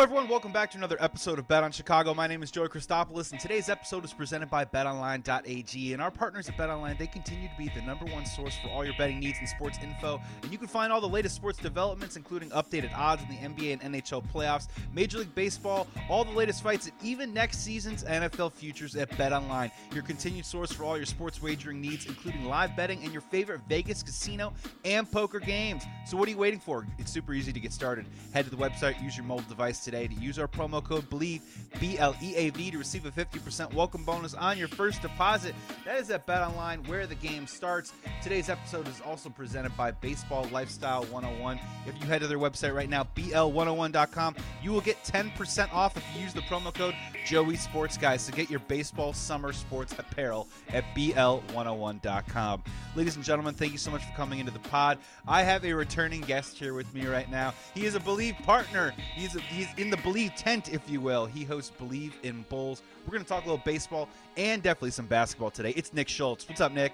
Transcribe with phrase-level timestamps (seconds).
[0.00, 0.28] Everyone.
[0.28, 2.14] Welcome back to another episode of Bet on Chicago.
[2.14, 5.92] My name is Joey Christopoulos, and today's episode is presented by BetOnline.ag.
[5.92, 8.82] And our partners at BetOnline, they continue to be the number one source for all
[8.82, 10.18] your betting needs and sports info.
[10.42, 13.78] And you can find all the latest sports developments, including updated odds in the NBA
[13.78, 18.52] and NHL playoffs, Major League Baseball, all the latest fights, and even next season's NFL
[18.52, 19.70] futures at BetOnline.
[19.92, 23.60] Your continued source for all your sports wagering needs, including live betting and your favorite
[23.68, 24.54] Vegas casino
[24.86, 25.84] and poker games.
[26.06, 26.86] So, what are you waiting for?
[26.98, 28.06] It's super easy to get started.
[28.32, 31.08] Head to the website, use your mobile device device today to use our promo code
[31.10, 31.40] BLEAV,
[31.80, 35.54] B L E A V, to receive a 50% welcome bonus on your first deposit.
[35.84, 37.92] That is at Bet Online, where the game starts.
[38.22, 41.58] Today's episode is also presented by Baseball Lifestyle 101.
[41.86, 46.04] If you head to their website right now, BL101.com, you will get 10% off if
[46.14, 46.94] you use the promo code
[47.26, 52.62] Joey Sports Guys to get your baseball summer sports apparel at BL101.com.
[52.96, 54.98] Ladies and gentlemen, thank you so much for coming into the pod.
[55.26, 57.54] I have a returning guest here with me right now.
[57.74, 58.92] He is a Bleav partner.
[59.14, 61.26] He's a, he's in the Bleav tent, if you will.
[61.26, 62.82] He hosts Bleav in Bulls.
[63.06, 65.72] We're going to talk a little baseball and definitely some basketball today.
[65.76, 66.46] It's Nick Schultz.
[66.48, 66.92] What's up, Nick?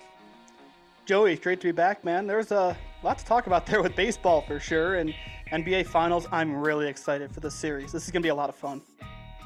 [1.05, 2.27] Joey, great to be back, man.
[2.27, 5.15] There's a lot to talk about there with baseball for sure, and
[5.53, 6.27] NBA Finals.
[6.31, 7.93] I'm really excited for this series.
[7.93, 8.83] This is going to be a lot of fun.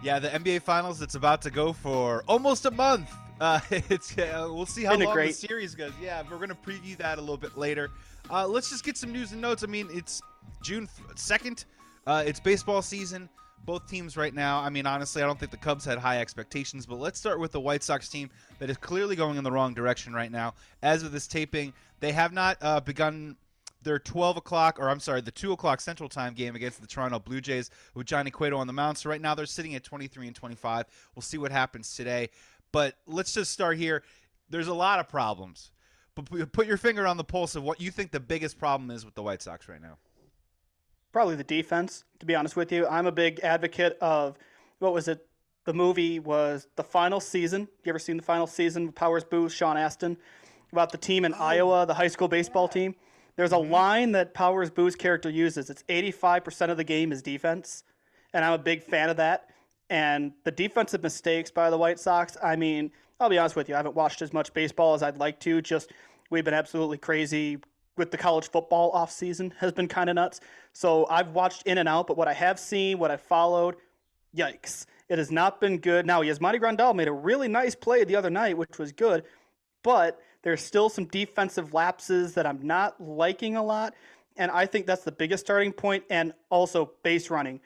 [0.03, 1.03] Yeah, the NBA Finals.
[1.03, 3.11] It's about to go for almost a month.
[3.41, 5.29] Uh, it's uh, we'll see how long great.
[5.29, 5.93] the series goes.
[5.99, 7.89] Yeah, we're gonna preview that a little bit later.
[8.31, 9.65] Uh, let's just get some news and notes.
[9.65, 10.21] I mean, it's
[10.63, 11.65] June second.
[12.07, 13.29] Uh, it's baseball season.
[13.65, 14.61] Both teams right now.
[14.61, 17.53] I mean, honestly, I don't think the Cubs had high expectations, but let's start with
[17.53, 20.55] the White Sox team that is clearly going in the wrong direction right now.
[20.83, 23.37] As of this taping, they have not uh, begun
[23.83, 27.19] their 12 o'clock, or I'm sorry, the 2 o'clock Central Time game against the Toronto
[27.19, 28.99] Blue Jays with Johnny Cueto on the mound.
[28.99, 30.87] So right now they're sitting at 23 and 25.
[31.15, 32.31] We'll see what happens today.
[32.73, 34.03] But let's just start here.
[34.49, 35.71] There's a lot of problems.
[36.15, 39.05] But put your finger on the pulse of what you think the biggest problem is
[39.05, 39.97] with the White Sox right now.
[41.13, 42.87] Probably the defense, to be honest with you.
[42.87, 44.39] I'm a big advocate of
[44.79, 45.27] what was it?
[45.65, 47.69] The movie was the final season.
[47.85, 48.93] You ever seen the final season?
[48.93, 50.17] Powers Boothe, Sean Astin,
[50.73, 51.39] about the team in oh.
[51.39, 52.95] Iowa, the high school baseball team.
[53.37, 53.73] There's a mm-hmm.
[53.73, 55.69] line that Powers Boothe's character uses.
[55.71, 57.85] It's 85% of the game is defense,
[58.33, 59.51] and I'm a big fan of that.
[59.91, 63.75] And the defensive mistakes by the White Sox, I mean, I'll be honest with you,
[63.75, 65.61] I haven't watched as much baseball as I'd like to.
[65.61, 65.93] Just
[66.31, 67.59] we've been absolutely crazy
[68.01, 70.41] with the college football off season has been kind of nuts.
[70.73, 73.77] So I've watched in and out, but what I have seen, what I followed,
[74.35, 74.87] yikes.
[75.11, 76.07] It has not been good.
[76.07, 79.25] Now, Yasmani Grandal made a really nice play the other night, which was good,
[79.85, 83.93] but there's still some defensive lapses that I'm not liking a lot.
[84.39, 87.61] And I think that's the biggest starting point, and also base running.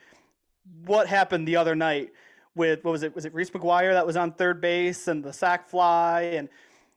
[0.84, 2.10] What happened the other night
[2.56, 3.14] with, what was it?
[3.14, 6.22] Was it Reese McGuire that was on third base and the sac fly?
[6.22, 6.48] And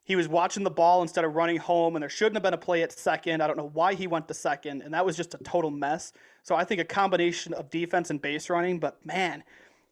[0.08, 2.58] he was watching the ball instead of running home, and there shouldn't have been a
[2.58, 3.44] play at second.
[3.44, 6.14] I don't know why he went to second, and that was just a total mess.
[6.44, 9.44] So I think a combination of defense and base running, but man,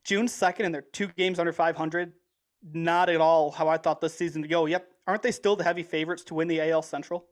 [0.05, 2.13] June 2nd, and they're two games under 500.
[2.71, 4.67] Not at all how I thought this season to go.
[4.67, 7.25] Yep, aren't they still the heavy favorites to win the AL Central?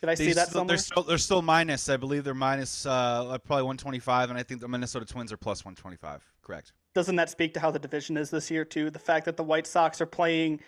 [0.00, 0.76] Did I they see that still, somewhere?
[0.76, 1.88] They're still, they're still minus.
[1.88, 5.64] I believe they're minus, uh, probably 125, and I think the Minnesota Twins are plus
[5.64, 6.24] 125.
[6.42, 6.72] Correct.
[6.94, 8.90] Doesn't that speak to how the division is this year too?
[8.90, 10.58] The fact that the White Sox are playing,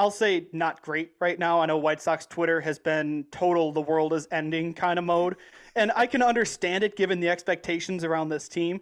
[0.00, 1.60] I'll say not great right now.
[1.60, 5.36] I know White Sox Twitter has been total the world is ending kind of mode,
[5.76, 8.80] and I can understand it given the expectations around this team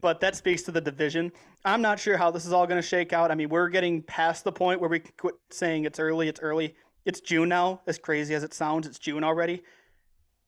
[0.00, 1.32] but that speaks to the division.
[1.64, 3.30] I'm not sure how this is all going to shake out.
[3.30, 6.40] I mean, we're getting past the point where we can quit saying it's early, it's
[6.40, 6.74] early.
[7.04, 9.62] It's June now, as crazy as it sounds, it's June already.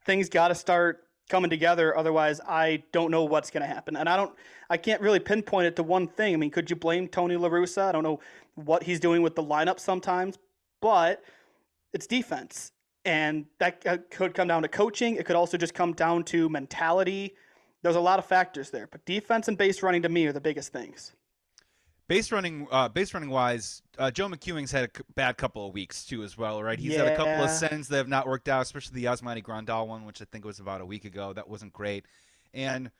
[0.04, 3.96] Things got to start coming together otherwise I don't know what's going to happen.
[3.96, 4.34] And I don't
[4.70, 6.34] I can't really pinpoint it to one thing.
[6.34, 7.82] I mean, could you blame Tony La Russa?
[7.82, 8.20] I don't know
[8.58, 10.38] what he's doing with the lineup sometimes,
[10.80, 11.22] but
[11.92, 12.72] it's defense.
[13.04, 15.16] And that could come down to coaching.
[15.16, 17.34] It could also just come down to mentality
[17.82, 20.40] there's a lot of factors there, but defense and base running to me are the
[20.40, 21.12] biggest things.
[22.08, 26.06] Base running, uh, base running wise, uh, Joe McEwing's had a bad couple of weeks
[26.06, 26.78] too, as well, right?
[26.78, 27.04] He's yeah.
[27.04, 30.06] had a couple of sends that have not worked out, especially the Yasmani Grandal one,
[30.06, 31.34] which I think was about a week ago.
[31.34, 32.06] That wasn't great.
[32.54, 32.90] And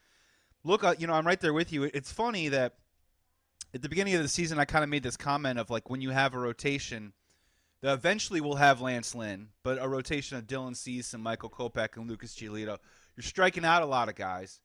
[0.62, 1.84] look, uh, you know, I'm right there with you.
[1.84, 2.74] It's funny that
[3.74, 6.00] at the beginning of the season, I kind of made this comment of like when
[6.00, 7.12] you have a rotation,
[7.80, 11.96] that eventually we'll have Lance Lynn, but a rotation of Dylan Cease and Michael Kopech
[11.96, 12.78] and Lucas Giolito,
[13.16, 14.60] you're striking out a lot of guys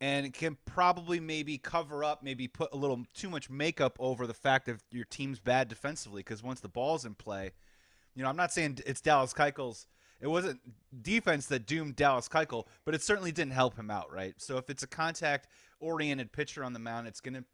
[0.00, 4.34] and can probably maybe cover up, maybe put a little too much makeup over the
[4.34, 6.20] fact that your team's bad defensively.
[6.20, 7.52] Because once the ball's in play,
[8.14, 9.86] you know, I'm not saying it's Dallas Keuchel's.
[10.20, 10.60] It wasn't
[11.02, 14.34] defense that doomed Dallas Keuchel, but it certainly didn't help him out, right?
[14.38, 17.44] So if it's a contact-oriented pitcher on the mound, it's going to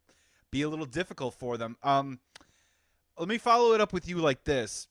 [0.51, 1.77] be a little difficult for them.
[1.83, 2.19] Um,
[3.17, 4.87] let me follow it up with you like this.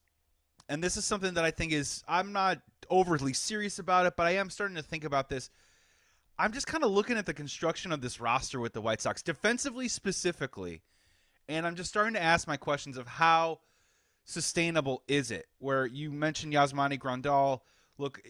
[0.69, 2.61] And this is something that I think is I'm not
[2.91, 5.51] overly serious about it, but I am starting to think about this.
[6.39, 9.23] I'm just kind of looking at the construction of this roster with the White Sox,
[9.23, 10.83] defensively specifically,
[11.49, 13.61] and I'm just starting to ask my questions of how
[14.25, 15.47] sustainable is it?
[15.59, 17.61] Where you mentioned Yasmani Grandal,
[17.97, 18.21] look,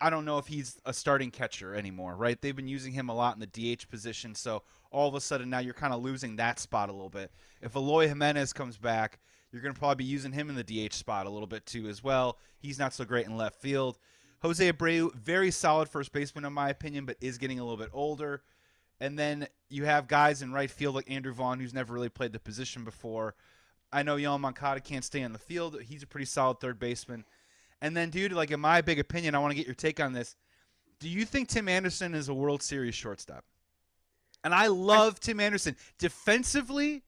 [0.00, 2.40] I don't know if he's a starting catcher anymore, right?
[2.40, 4.62] They've been using him a lot in the DH position, so
[4.94, 7.32] all of a sudden now you're kind of losing that spot a little bit.
[7.60, 9.18] If Eloy Jimenez comes back,
[9.50, 11.88] you're going to probably be using him in the DH spot a little bit too
[11.88, 12.38] as well.
[12.58, 13.98] He's not so great in left field.
[14.40, 17.90] Jose Abreu, very solid first baseman in my opinion, but is getting a little bit
[17.92, 18.42] older.
[19.00, 22.32] And then you have guys in right field like Andrew Vaughn, who's never really played
[22.32, 23.34] the position before.
[23.92, 25.80] I know Yoan Moncada can't stay on the field.
[25.82, 27.24] He's a pretty solid third baseman.
[27.80, 30.12] And then, dude, like in my big opinion, I want to get your take on
[30.12, 30.36] this.
[31.00, 33.44] Do you think Tim Anderson is a World Series shortstop?
[34.44, 35.74] And I love Tim Anderson.
[35.98, 37.02] Defensively,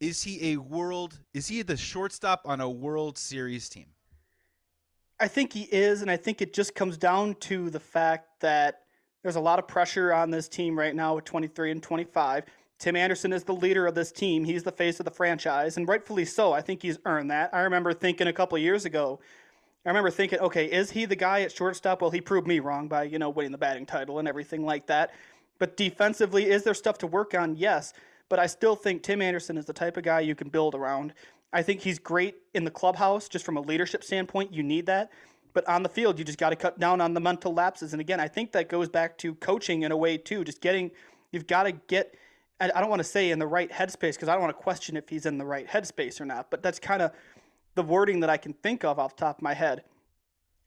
[0.00, 3.86] is he a world is he the shortstop on a World Series team?
[5.20, 8.80] I think he is, and I think it just comes down to the fact that
[9.22, 12.44] there's a lot of pressure on this team right now with 23 and 25.
[12.78, 14.44] Tim Anderson is the leader of this team.
[14.44, 16.54] He's the face of the franchise, and rightfully so.
[16.54, 17.50] I think he's earned that.
[17.52, 19.20] I remember thinking a couple years ago,
[19.84, 22.00] I remember thinking, okay, is he the guy at shortstop?
[22.00, 24.86] Well, he proved me wrong by, you know, winning the batting title and everything like
[24.86, 25.12] that.
[25.60, 27.54] But defensively, is there stuff to work on?
[27.54, 27.92] Yes.
[28.28, 31.12] But I still think Tim Anderson is the type of guy you can build around.
[31.52, 34.52] I think he's great in the clubhouse, just from a leadership standpoint.
[34.52, 35.12] You need that.
[35.52, 37.92] But on the field, you just got to cut down on the mental lapses.
[37.92, 40.44] And again, I think that goes back to coaching in a way, too.
[40.44, 40.90] Just getting,
[41.32, 42.14] you've got to get,
[42.60, 44.96] I don't want to say in the right headspace because I don't want to question
[44.96, 46.50] if he's in the right headspace or not.
[46.50, 47.10] But that's kind of
[47.74, 49.82] the wording that I can think of off top of my head.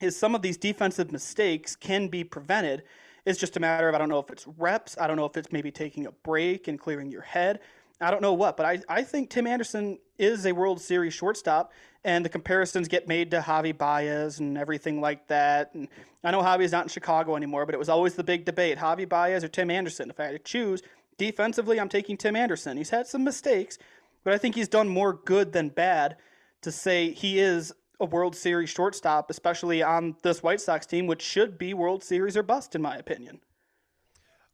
[0.01, 2.83] Is some of these defensive mistakes can be prevented.
[3.25, 4.97] It's just a matter of I don't know if it's reps.
[4.99, 7.59] I don't know if it's maybe taking a break and clearing your head.
[8.01, 11.71] I don't know what, but I, I think Tim Anderson is a World Series shortstop,
[12.03, 15.73] and the comparisons get made to Javi Baez and everything like that.
[15.73, 15.87] And
[16.23, 19.07] I know Javi's not in Chicago anymore, but it was always the big debate: Javi
[19.07, 20.09] Baez or Tim Anderson.
[20.09, 20.81] If I had to choose
[21.17, 22.77] defensively, I'm taking Tim Anderson.
[22.77, 23.77] He's had some mistakes,
[24.23, 26.17] but I think he's done more good than bad
[26.61, 27.73] to say he is
[28.03, 32.37] a World Series shortstop, especially on this White Sox team, which should be World Series
[32.37, 33.39] or bust, in my opinion.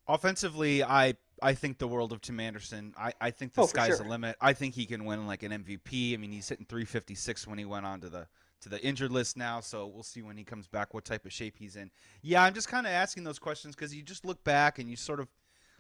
[0.08, 2.94] Offensively, I I think the world of Tim Anderson.
[2.98, 3.98] I, I think the Oh, sky's sure.
[3.98, 4.36] the limit.
[4.42, 6.14] I think he can win like an MVP.
[6.14, 8.28] I mean, he's hitting 356 when he went on to the
[8.62, 11.32] to the injured list now, so we'll see when he comes back what type of
[11.32, 11.90] shape he's in.
[12.22, 14.98] Yeah, I'm just kind of asking those questions because you just look back and you
[14.98, 15.30] sort of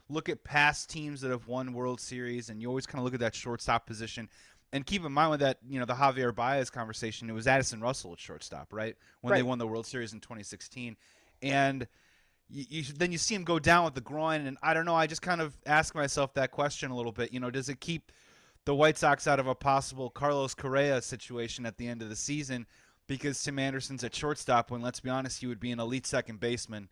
[0.07, 3.13] look at past teams that have won World Series, and you always kind of look
[3.13, 4.29] at that shortstop position.
[4.71, 7.81] And keep in mind with that, you know, the Javier Baez conversation, it was Addison
[7.81, 8.95] Russell at shortstop, right?
[9.21, 10.95] When they won the World Series in 2016,
[11.41, 11.87] and
[12.49, 14.95] you, you then you see him go down with the groin, and I don't know.
[14.95, 17.33] I just kind of ask myself that question a little bit.
[17.33, 18.11] You know, does it keep
[18.65, 22.15] the White Sox out of a possible Carlos Correa situation at the end of the
[22.15, 22.67] season
[23.07, 24.69] because Tim Anderson's at shortstop?
[24.69, 26.89] When let's be honest, he would be an elite second baseman,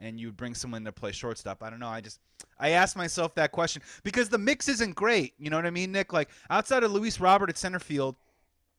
[0.00, 1.62] and you bring someone to play shortstop.
[1.62, 1.88] I don't know.
[1.88, 2.20] I just
[2.58, 5.34] I ask myself that question because the mix isn't great.
[5.38, 6.12] You know what I mean, Nick?
[6.12, 8.16] Like outside of Luis Robert at center field,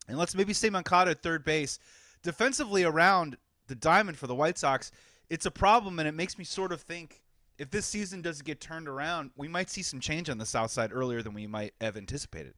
[0.08, 1.80] and let's maybe say Moncada at third base,
[2.24, 4.92] defensively around the diamond for the White Sox,
[5.30, 7.22] it's a problem, and it makes me sort of think
[7.58, 10.72] if this season doesn't get turned around, we might see some change on the south
[10.72, 12.54] side earlier than we might have anticipated.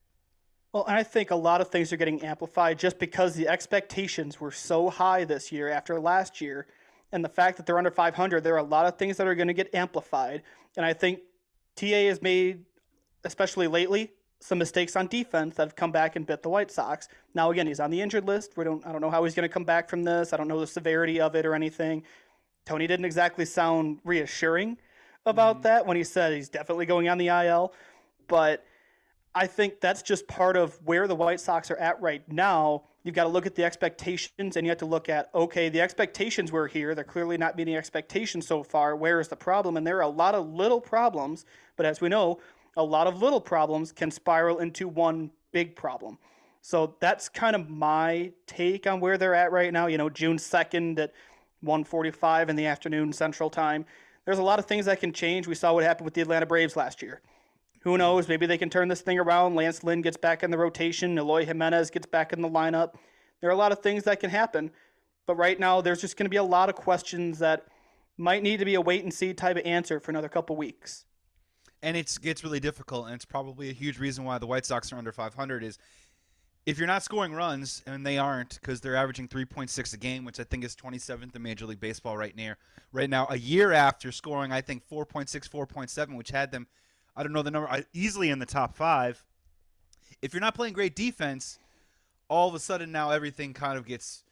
[0.74, 4.40] Well, and I think a lot of things are getting amplified just because the expectations
[4.40, 6.68] were so high this year after last year.
[7.12, 9.36] And the fact that they're under 500, there are a lot of things that are
[9.36, 10.44] going to get amplified.
[10.76, 11.20] And I think
[11.76, 12.66] TA has made,
[13.24, 17.08] especially lately, some mistakes on defense that have come back and bit the White Sox.
[17.34, 18.56] Now, again, he's on the injured list.
[18.56, 20.34] We don't, I don't know how he's going to come back from this.
[20.34, 22.04] I don't know the severity of it or anything.
[22.66, 24.78] Tony didn't exactly sound reassuring
[25.26, 25.64] about mm-hmm.
[25.64, 27.74] that when he said he's definitely going on the IL.
[28.28, 28.66] But
[29.38, 32.86] I think that's just part of where the White Sox are at right now.
[33.04, 35.80] You've got to look at the expectations and you have to look at, okay, the
[35.80, 36.96] expectations were here.
[36.96, 38.96] They're clearly not meeting expectations so far.
[38.96, 39.78] Where is the problem?
[39.78, 42.40] And there are a lot of little problems, but as we know,
[42.78, 46.18] a lot of little problems can spiral into one big problem.
[46.64, 49.86] So that's kind of my take on where they're at right now.
[49.86, 51.14] You know, June 2nd at
[51.64, 53.86] 1:45 in the afternoon Central Time.
[54.26, 55.48] There's a lot of things that can change.
[55.48, 57.22] We saw what happened with the Atlanta Braves last year.
[57.82, 58.28] Who knows?
[58.28, 59.56] Maybe they can turn this thing around.
[59.56, 61.18] Lance Lynn gets back in the rotation.
[61.18, 62.96] Eloy Jimenez gets back in the lineup.
[63.40, 64.72] There are a lot of things that can happen.
[65.26, 67.68] But right now, there's just going to be a lot of questions that
[68.18, 71.06] might need to be a wait and see type of answer for another couple weeks.
[71.84, 74.92] and it's gets really difficult and it's probably a huge reason why the White Sox
[74.92, 75.78] are under 500 is
[76.66, 80.40] if you're not scoring runs and they aren't because they're averaging 3.6 a game which
[80.40, 82.56] I think is 27th in Major League Baseball right now
[82.92, 86.66] right now a year after scoring I think 4.6 4.7 which had them
[87.18, 89.22] I don't know the number I- easily in the top 5
[90.22, 91.60] if you're not playing great defense,
[92.30, 94.24] all of a sudden now everything kind of gets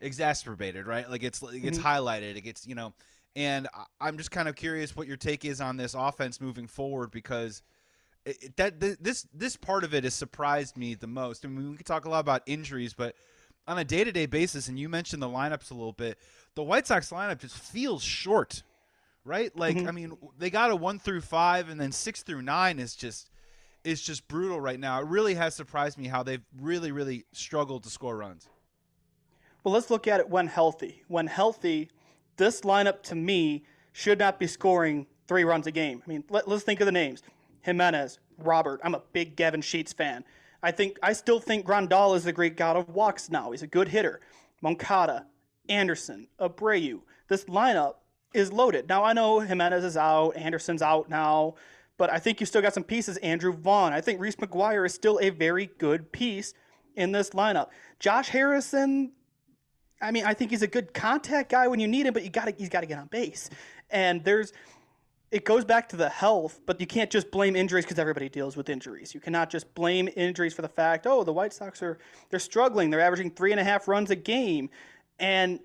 [0.00, 1.08] exacerbated, right?
[1.08, 1.82] Like it's it gets Mhm.
[1.82, 2.36] highlighted.
[2.36, 2.92] It gets you know,
[3.36, 3.68] and
[4.00, 7.62] I'm just kind of curious what your take is on this offense moving forward because
[8.24, 11.44] it, it- that th- this this part of it has surprised me the most.
[11.44, 13.14] I mean, we can talk a lot about injuries, but
[13.66, 16.18] on a day to day basis, and you mentioned the lineups a little bit,
[16.54, 18.62] the White Sox lineup just feels short,
[19.24, 19.54] right?
[19.56, 19.88] Like Mhm.
[19.88, 23.30] I mean, they got a one through five, and then six through nine is just
[23.82, 25.00] is just brutal right now.
[25.00, 28.48] It really has surprised me how they've really really struggled to score runs.
[29.64, 31.02] Well, let's look at it when healthy.
[31.08, 31.90] When healthy,
[32.36, 36.02] this lineup to me should not be scoring three runs a game.
[36.04, 37.22] I mean, let, us think of the names:
[37.62, 38.80] Jimenez, Robert.
[38.82, 40.24] I'm a big Gavin Sheets fan.
[40.62, 43.50] I think I still think Grandal is the great god of walks now.
[43.50, 44.20] He's a good hitter.
[44.62, 45.26] Moncada,
[45.68, 47.00] Anderson, Abreu.
[47.28, 47.94] This lineup
[48.32, 48.88] is loaded.
[48.88, 51.54] Now I know Jimenez is out, Anderson's out now,
[51.96, 53.16] but I think you still got some pieces.
[53.18, 53.92] Andrew Vaughn.
[53.92, 56.54] I think Reese McGuire is still a very good piece
[56.96, 57.68] in this lineup.
[57.98, 59.12] Josh Harrison,
[60.00, 62.30] I mean, I think he's a good contact guy when you need him, but you
[62.30, 63.50] got to he's got to get on base.
[63.90, 64.52] And there's
[65.30, 68.56] it goes back to the health, but you can't just blame injuries because everybody deals
[68.56, 69.14] with injuries.
[69.14, 71.98] You cannot just blame injuries for the fact, oh, the White Sox are
[72.30, 72.90] they're struggling.
[72.90, 74.70] They're averaging three and a half runs a game,
[75.18, 75.60] and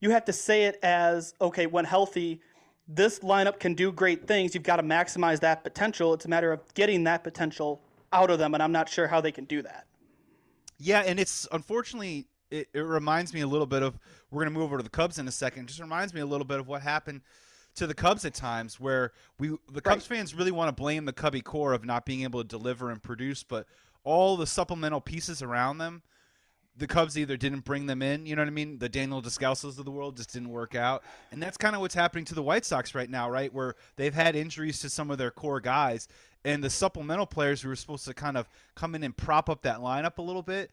[0.00, 2.40] you have to say it as okay when healthy.
[2.88, 4.54] This lineup can do great things.
[4.54, 6.12] You've got to maximize that potential.
[6.14, 9.20] It's a matter of getting that potential out of them, and I'm not sure how
[9.20, 9.86] they can do that.
[10.78, 13.98] Yeah, and it's unfortunately it, it reminds me a little bit of
[14.30, 15.64] we're gonna move over to the Cubs in a second.
[15.64, 17.20] It just reminds me a little bit of what happened
[17.76, 21.12] to the Cubs at times where we the Cubs fans really want to blame the
[21.12, 23.66] Cubby core of not being able to deliver and produce, but
[24.02, 26.02] all the supplemental pieces around them,
[26.80, 28.78] the Cubs either didn't bring them in, you know what I mean?
[28.78, 31.04] The Daniel Descalsos of the world just didn't work out.
[31.30, 33.52] And that's kind of what's happening to the White Sox right now, right?
[33.52, 36.08] Where they've had injuries to some of their core guys
[36.44, 39.62] and the supplemental players who were supposed to kind of come in and prop up
[39.62, 40.70] that lineup a little bit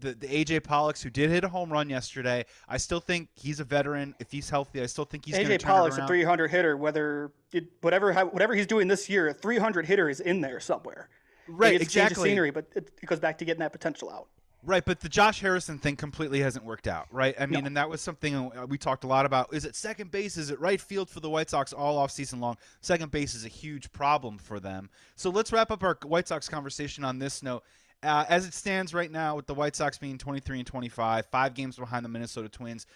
[0.00, 2.44] the, the AJ Pollocks who did hit a home run yesterday.
[2.68, 4.14] I still think he's a veteran.
[4.18, 6.76] If he's healthy, I still think he's going to AJ Pollock's a 300 hitter.
[6.76, 11.08] Whether it, whatever whatever he's doing this year, a 300 hitter is in there somewhere.
[11.48, 12.30] Right, it's change of exactly.
[12.30, 14.26] scenery, but it, it goes back to getting that potential out.
[14.66, 17.36] Right, but the Josh Harrison thing completely hasn't worked out, right?
[17.38, 17.66] I mean, No.
[17.68, 19.54] and that was something we talked a lot about.
[19.54, 20.36] Is it second base?
[20.36, 22.56] Is it right field for the White Sox all off season long?
[22.80, 24.90] Second base is a huge problem for them.
[25.14, 27.62] So let's wrap up our White Sox conversation on this note.
[28.02, 31.54] Uh, as it stands right now, with the White Sox being 23 and 25, five
[31.54, 32.86] games behind the Minnesota Twins,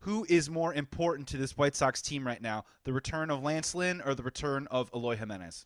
[0.00, 2.64] who is more important to this White Sox team right now?
[2.82, 5.64] The return of Lance Lynn or the return of Eloy Jimenez?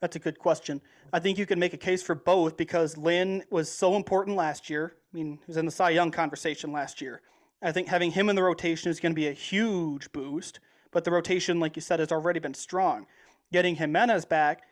[0.00, 0.80] That's a good question.
[1.12, 4.68] I think you can make a case for both because Lynn was so important last
[4.68, 4.94] year.
[5.12, 7.22] I mean, he was in the Cy Young conversation last year.
[7.62, 10.60] I think having him in the rotation is going to be a huge boost,
[10.90, 13.06] but the rotation, like you said, has already been strong.
[13.52, 14.62] Getting Jimenez back,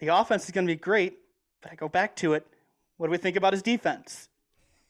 [0.00, 1.18] the offense is going to be great,
[1.62, 2.46] but I go back to it.
[2.96, 4.28] What do we think about his defense?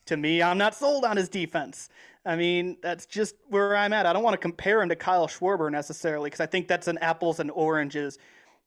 [0.07, 1.91] To me, I'm not sold on his defense.
[2.25, 4.07] I mean, that's just where I'm at.
[4.07, 6.99] I don't want to compare him to Kyle Schwarber necessarily because I think that's an
[6.99, 8.19] apples and oranges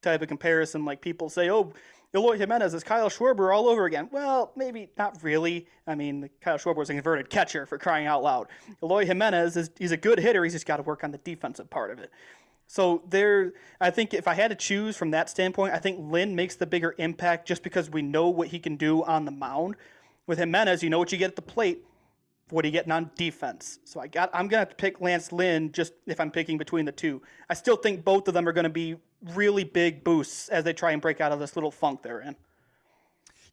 [0.01, 0.85] type of comparison.
[0.85, 1.73] Like people say, oh,
[2.13, 4.09] Eloy Jimenez is Kyle Schwarber all over again.
[4.11, 5.67] Well, maybe not really.
[5.87, 8.47] I mean, Kyle Schwarber was a converted catcher for crying out loud.
[8.83, 10.43] Eloy Jimenez is he's a good hitter.
[10.43, 12.11] He's just got to work on the defensive part of it.
[12.67, 16.35] So there, I think if I had to choose from that standpoint, I think Lynn
[16.35, 19.75] makes the bigger impact just because we know what he can do on the mound.
[20.27, 21.85] With Jimenez, you know what you get at the plate.
[22.51, 23.79] What are you getting on defense?
[23.85, 24.29] So I got.
[24.33, 27.21] I'm gonna have to pick Lance Lynn just if I'm picking between the two.
[27.49, 28.97] I still think both of them are gonna be
[29.33, 32.35] really big boosts as they try and break out of this little funk they're in.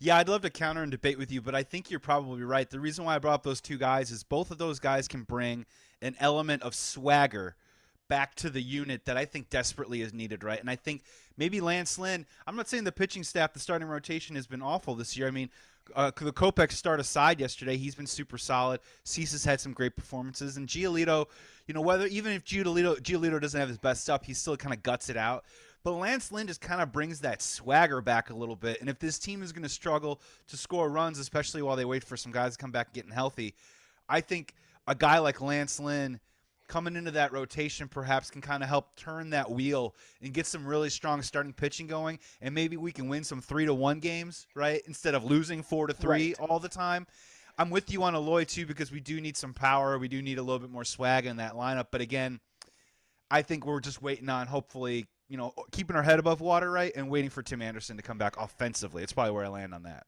[0.01, 2.71] Yeah, I'd love to counter and debate with you, but I think you're probably right.
[2.71, 5.25] The reason why I brought up those two guys is both of those guys can
[5.25, 5.67] bring
[6.01, 7.57] an element of swagger
[8.09, 10.61] back to the unit that I think desperately is needed, right?
[10.61, 11.03] And I think
[11.37, 14.95] maybe Lance Lynn, I'm not saying the pitching staff, the starting rotation has been awful
[14.95, 15.27] this year.
[15.27, 15.51] I mean,
[15.95, 18.81] uh, the Kopech start aside yesterday, he's been super solid.
[19.05, 21.27] Cease's had some great performances, and Giolito,
[21.67, 24.75] you know, whether even if Giolito Giolito doesn't have his best stuff, he still kind
[24.75, 25.45] of guts it out.
[25.85, 28.81] But Lance Lynn just kind of brings that swagger back a little bit.
[28.81, 32.03] And if this team is going to struggle to score runs, especially while they wait
[32.03, 33.55] for some guys to come back and getting healthy,
[34.09, 34.55] I think
[34.87, 36.19] a guy like Lance Lynn
[36.69, 40.67] coming into that rotation perhaps can kind of help turn that wheel and get some
[40.67, 44.47] really strong starting pitching going and maybe we can win some 3 to 1 games,
[44.55, 44.83] right?
[44.87, 46.37] Instead of losing 4 to 3 Right.
[46.39, 47.07] all the time.
[47.59, 49.99] I'm with you on Eloy too because we do need some power.
[49.99, 51.87] We do need a little bit more swag in that lineup.
[51.91, 52.39] But again,
[53.31, 56.93] I think we're just waiting on hopefully, you know, keeping our head above water, right?
[56.95, 59.03] And waiting for Tim Anderson to come back offensively.
[59.03, 60.07] It's probably where I land on that.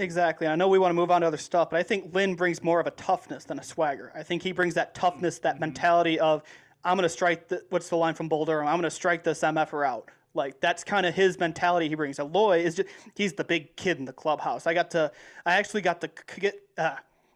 [0.00, 0.46] Exactly.
[0.46, 2.62] I know we want to move on to other stuff, but I think Lynn brings
[2.62, 4.10] more of a toughness than a swagger.
[4.14, 6.42] I think he brings that toughness, that mentality of
[6.82, 8.64] I'm going to strike the what's the line from Boulder?
[8.64, 12.18] I'm going to strike this MFer out, Like that's kind of his mentality he brings.
[12.18, 14.66] Eloy is just he's the big kid in the clubhouse.
[14.66, 15.12] I got to
[15.44, 16.94] I actually got to get uh,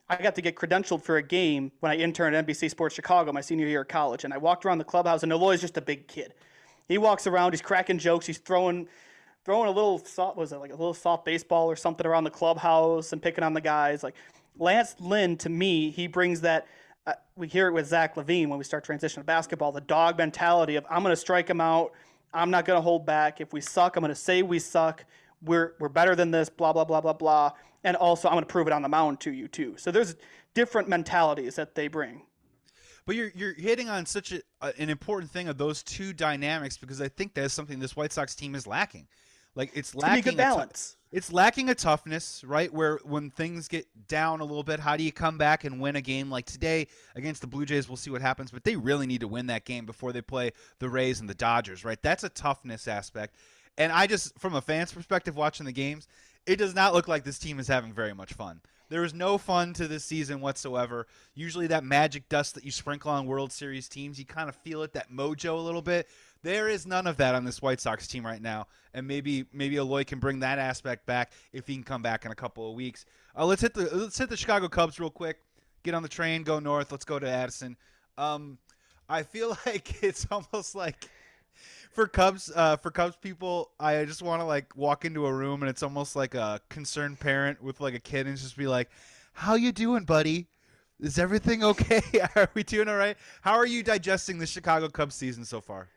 [0.09, 3.31] I got to get credentialed for a game when I interned at NBC Sports Chicago
[3.31, 5.83] my senior year of college, and I walked around the clubhouse, and Eloy's just a
[5.83, 6.33] big kid.
[6.89, 8.89] He walks around, he's cracking jokes, he's throwing
[9.45, 12.31] throwing a little soft was it like a little soft baseball or something around the
[12.31, 14.03] clubhouse and picking on the guys.
[14.03, 14.15] Like
[14.59, 16.67] Lance Lynn, to me, he brings that.
[17.07, 19.73] Uh, we hear it with Zach LaVine when we start transitioning to basketball.
[19.73, 21.93] The dog mentality of I'm going to strike him out.
[22.33, 23.43] I'm not going to hold back.
[23.43, 25.05] If we suck, I'm going to say we suck.
[25.43, 26.49] We're we're better than this.
[26.49, 27.53] Blah blah blah blah blah.
[27.85, 29.75] And also, I'm going to prove it on the mound to you too.
[29.77, 30.17] So there's
[30.55, 32.23] different mentalities that they bring.
[33.07, 34.41] But you're you're hitting on such a,
[34.79, 38.35] an important thing of those two dynamics because I think that's something this White Sox
[38.35, 39.07] team is lacking.
[39.55, 40.93] Like it's lacking good balance.
[40.93, 42.73] T- it's lacking a toughness, right?
[42.73, 45.95] Where when things get down a little bit, how do you come back and win
[45.95, 47.89] a game like today against the Blue Jays?
[47.89, 50.51] We'll see what happens, but they really need to win that game before they play
[50.81, 52.03] the Rays and the Dodgers, right?
[52.03, 53.37] That's a toughness aspect.
[53.79, 56.09] And I just, from a fan's perspective, watching the games,
[56.47, 58.61] it does not look like this team is having very much fun.
[58.89, 61.07] There is no fun to this season whatsoever.
[61.35, 64.83] Usually, that magic dust that you sprinkle on World Series teams, you kind of feel
[64.83, 66.09] it, that mojo a little bit.
[66.45, 69.77] There is none of that on this White Sox team right now, and maybe maybe
[69.77, 72.77] Eloy can bring that aspect back if he can come back in a couple of
[72.77, 73.07] weeks.
[73.35, 75.39] Uh, let's hit the let's hit the Chicago Cubs real quick.
[75.85, 76.93] Get on the train, go north.
[76.93, 77.79] Let's go to Addison.
[78.19, 78.59] Um,
[79.09, 81.09] I feel like it's almost like
[81.93, 85.63] for Cubs uh, for Cubs people, I just want to like walk into a room
[85.63, 88.91] and it's almost like a concerned parent with like a kid and just be like,
[89.33, 90.49] "How you doing, buddy?
[91.01, 92.03] Is everything okay?
[92.37, 93.17] are we doing all right?
[93.41, 95.89] How are you digesting the Chicago Cubs season so far?"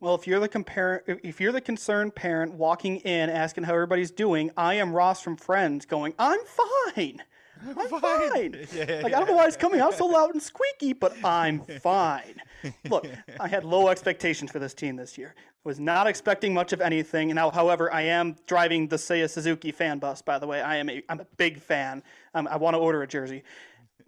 [0.00, 4.10] Well, if you're the compare, if you're the concerned parent walking in asking how everybody's
[4.10, 7.22] doing, I am Ross from Friends, going, "I'm fine,
[7.66, 8.66] I'm fine." fine.
[8.74, 11.60] Yeah, like I don't know why it's coming out so loud and squeaky, but I'm
[11.82, 12.40] fine.
[12.88, 13.06] Look,
[13.38, 15.34] I had low expectations for this team this year.
[15.64, 17.28] Was not expecting much of anything.
[17.34, 20.22] Now, however, I am driving the Seiya Suzuki fan bus.
[20.22, 22.02] By the way, I am a I'm a big fan.
[22.34, 23.42] Um, I want to order a jersey,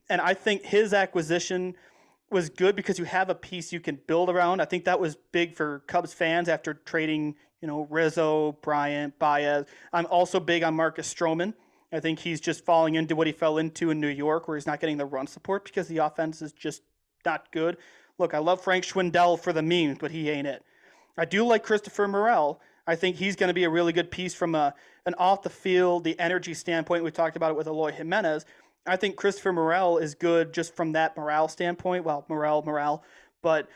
[0.09, 1.75] and I think his acquisition
[2.33, 4.61] was good because you have a piece you can build around.
[4.61, 9.67] I think that was big for Cubs fans after trading, you know, Rizzo, Bryant, Baez.
[9.93, 11.55] I'm also big on Marcus Stroman.
[11.93, 14.67] I think he's just falling into what he fell into in New York, where he's
[14.67, 16.83] not getting the run support because the offense is just
[17.25, 17.77] not good.
[18.19, 20.65] Look, I love Frank Schwindel for the memes, but he ain't it.
[21.17, 22.61] I do like Christopher Morel.
[22.87, 24.75] I think he's going to be a really good piece from a,
[25.07, 27.05] an off the field, the energy standpoint.
[27.05, 28.45] We talked about it with Eloy Jimenez.
[28.87, 32.05] I think Christopher Morel is good just from that morale standpoint.
[32.05, 33.05] Well, morale, morale.
[33.43, 33.69] But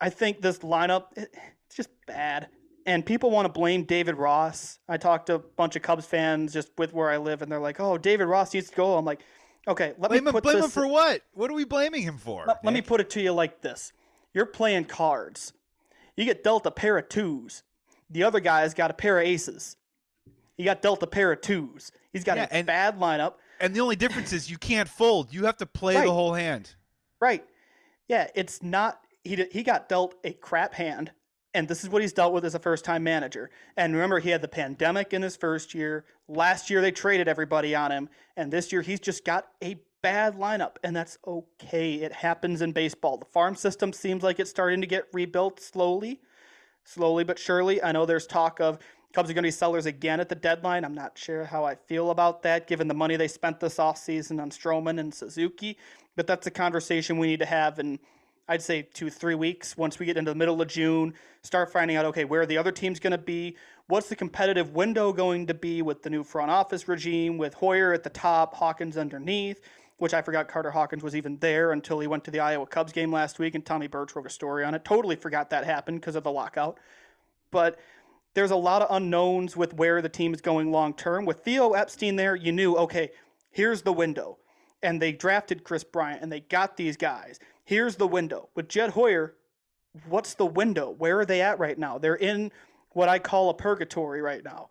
[0.00, 2.48] I think this lineup, it's just bad.
[2.86, 4.78] And people want to blame David Ross.
[4.88, 7.60] I talked to a bunch of Cubs fans just with where I live, and they're
[7.60, 8.96] like, oh, David Ross needs to go.
[8.96, 9.20] I'm like,
[9.66, 11.20] okay, let blame me put him, blame this, him for what?
[11.34, 12.44] What are we blaming him for?
[12.46, 13.92] Let, let me put it to you like this
[14.32, 15.52] You're playing cards.
[16.16, 17.62] You get dealt a pair of twos.
[18.10, 19.76] The other guy's got a pair of aces.
[20.56, 21.92] He got dealt a pair of twos.
[22.12, 25.32] He's got yeah, a and- bad lineup and the only difference is you can't fold.
[25.32, 26.04] You have to play right.
[26.04, 26.74] the whole hand.
[27.20, 27.44] Right.
[28.08, 31.12] Yeah, it's not he he got dealt a crap hand
[31.54, 33.50] and this is what he's dealt with as a first time manager.
[33.76, 36.04] And remember he had the pandemic in his first year.
[36.28, 40.36] Last year they traded everybody on him and this year he's just got a bad
[40.36, 41.94] lineup and that's okay.
[41.94, 43.18] It happens in baseball.
[43.18, 46.20] The farm system seems like it's starting to get rebuilt slowly.
[46.84, 47.82] Slowly but surely.
[47.82, 48.78] I know there's talk of
[49.14, 50.84] Cubs are going to be sellers again at the deadline.
[50.84, 54.40] I'm not sure how I feel about that, given the money they spent this offseason
[54.40, 55.78] on Stroman and Suzuki.
[56.14, 57.98] But that's a conversation we need to have in,
[58.48, 59.76] I'd say, two, three weeks.
[59.78, 62.58] Once we get into the middle of June, start finding out, okay, where are the
[62.58, 63.56] other teams going to be?
[63.86, 67.94] What's the competitive window going to be with the new front office regime, with Hoyer
[67.94, 69.62] at the top, Hawkins underneath?
[69.96, 72.92] Which I forgot Carter Hawkins was even there until he went to the Iowa Cubs
[72.92, 74.84] game last week, and Tommy Birch wrote a story on it.
[74.84, 76.78] Totally forgot that happened because of the lockout.
[77.50, 77.78] But
[78.34, 81.24] there's a lot of unknowns with where the team is going long term.
[81.24, 83.10] With Theo Epstein there, you knew, okay,
[83.50, 84.38] here's the window.
[84.82, 87.40] And they drafted Kris Bryant and they got these guys.
[87.64, 88.48] Here's the window.
[88.54, 89.34] With Jed Hoyer,
[90.08, 90.90] what's the window?
[90.90, 91.98] Where are they at right now?
[91.98, 92.52] They're in
[92.92, 94.68] what I call a purgatory right now.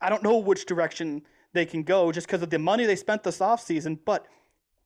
[0.00, 1.22] I don't know which direction
[1.52, 4.26] they can go just because of the money they spent this offseason, but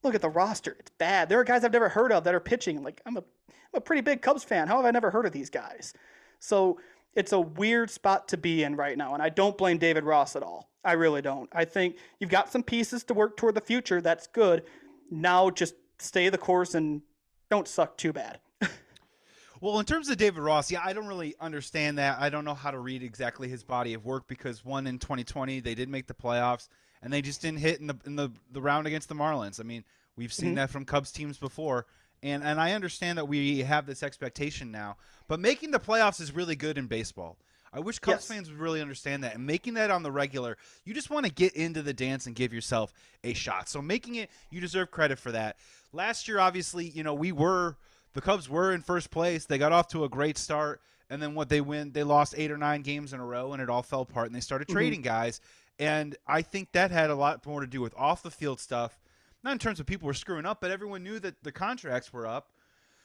[0.02, 0.76] look at the roster.
[0.78, 1.28] It's bad.
[1.28, 2.82] There are guys I've never heard of that are pitching.
[2.82, 4.68] Like, I'm a, I'm a pretty big Cubs fan.
[4.68, 5.92] How have I never heard of these guys?
[6.38, 6.78] So
[7.14, 9.14] it's a weird spot to be in right now.
[9.14, 10.70] And I don't blame David Ross at all.
[10.84, 11.48] I really don't.
[11.52, 14.00] I think you've got some pieces to work toward the future.
[14.00, 14.64] That's good.
[15.10, 17.02] Now just stay the course and
[17.50, 18.38] don't suck too bad.
[19.60, 22.18] well, in terms of David Ross, yeah, I don't really understand that.
[22.20, 25.60] I don't know how to read exactly his body of work because one in 2020
[25.60, 26.68] they did make the playoffs
[27.02, 29.60] and they just didn't hit in the in the, the round against the Marlins.
[29.60, 29.84] I mean,
[30.16, 30.56] we've seen mm-hmm.
[30.56, 31.86] that from Cubs teams before
[32.22, 34.96] And and I understand that we have this expectation now,
[35.28, 37.36] but making the playoffs is really good in baseball.
[37.72, 38.26] I wish Cubs Yes.
[38.26, 40.58] fans would really understand that and making that on the regular.
[40.84, 43.68] You just want to get into the dance and give yourself a shot.
[43.68, 45.56] So making it, you deserve credit for that.
[45.92, 47.76] Last year, obviously, you know we were
[48.12, 49.46] the Cubs were in first place.
[49.46, 52.50] They got off to a great start, and then what they win, they lost eight
[52.50, 54.26] or nine games in a row, and it all fell apart.
[54.26, 54.72] And they started Mhm.
[54.72, 55.40] trading guys,
[55.78, 58.98] and I think that had a lot more to do with off the field stuff.
[59.42, 62.26] Not in terms of people were screwing up, but everyone knew that the contracts were
[62.26, 62.52] up.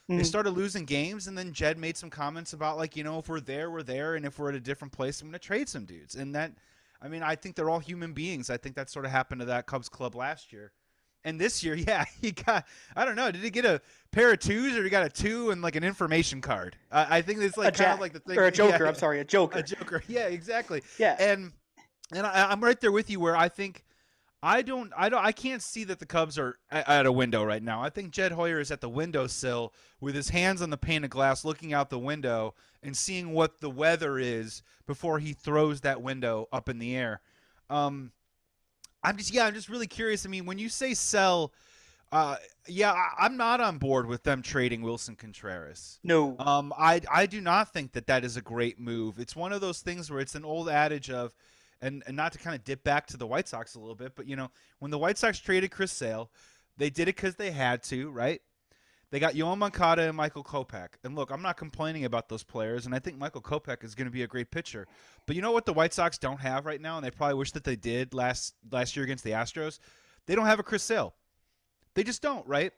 [0.07, 0.25] They Mhm.
[0.25, 3.39] started losing games, and then Jed made some comments about like, you know, if we're
[3.39, 5.85] there, we're there, and if we're at a different place, I'm going to trade some
[5.85, 6.15] dudes.
[6.15, 6.51] And that,
[7.01, 8.49] I mean, I think they're all human beings.
[8.51, 10.71] I think that sort of happened to that Cubs club last year.
[11.23, 14.39] And this year, yeah, he got, I don't know, did he get a pair of
[14.39, 16.77] twos or he got a two and like an information card?
[16.91, 18.37] I I think it's like a kind jack of like the thing.
[18.37, 18.83] or a joker.
[18.83, 19.59] yeah, I'm sorry, a joker.
[19.59, 20.03] a joker.
[20.07, 20.83] Yeah, exactly.
[20.99, 21.15] yeah.
[21.17, 21.51] And
[22.13, 23.84] and I, I'm right there with you where I think
[24.45, 27.63] I don't I don't I can't see that the Cubs are at a window right
[27.63, 27.81] now.
[27.81, 31.09] I think Jed Hoyer is at the windowsill with his hands on the pane of
[31.09, 32.53] glass, looking out the window
[32.83, 37.21] and seeing what the weather is before he throws that window up in the air.
[37.71, 38.11] Um,
[39.03, 40.27] I'm just yeah, I'm just really curious.
[40.27, 41.51] I mean, when you say sell,
[42.11, 42.35] uh,
[42.67, 45.99] yeah, I, I'm not on board with them trading Willson Contreras.
[46.03, 46.35] no.
[46.37, 49.17] Um, I I do not think that that is a great move.
[49.17, 51.33] It's one of those things where it's an old adage of,
[51.81, 54.13] and and not to kind of dip back to the White Sox a little bit,
[54.15, 56.29] but you know when the White Sox traded Chris Sale,
[56.77, 58.41] they did it because they had to, right?
[59.11, 60.89] They got Yoan Moncada and Michael Kopech.
[61.03, 64.07] And look, I'm not complaining about those players, and I think Michael Kopech is going
[64.07, 64.87] to be a great pitcher.
[65.25, 67.51] But you know what the White Sox don't have right now, and they probably wish
[67.51, 69.79] that they did last last year against the Astros?
[70.25, 71.13] They don't have a Chris Sale.
[71.93, 72.73] They just don't, right?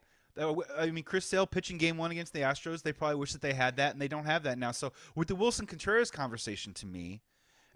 [0.77, 3.53] I mean, Chris Sale pitching game one against the Astros, they probably wish that they
[3.53, 4.71] had that, and they don't have that now.
[4.71, 7.21] So, with the Willson Contreras conversation to me,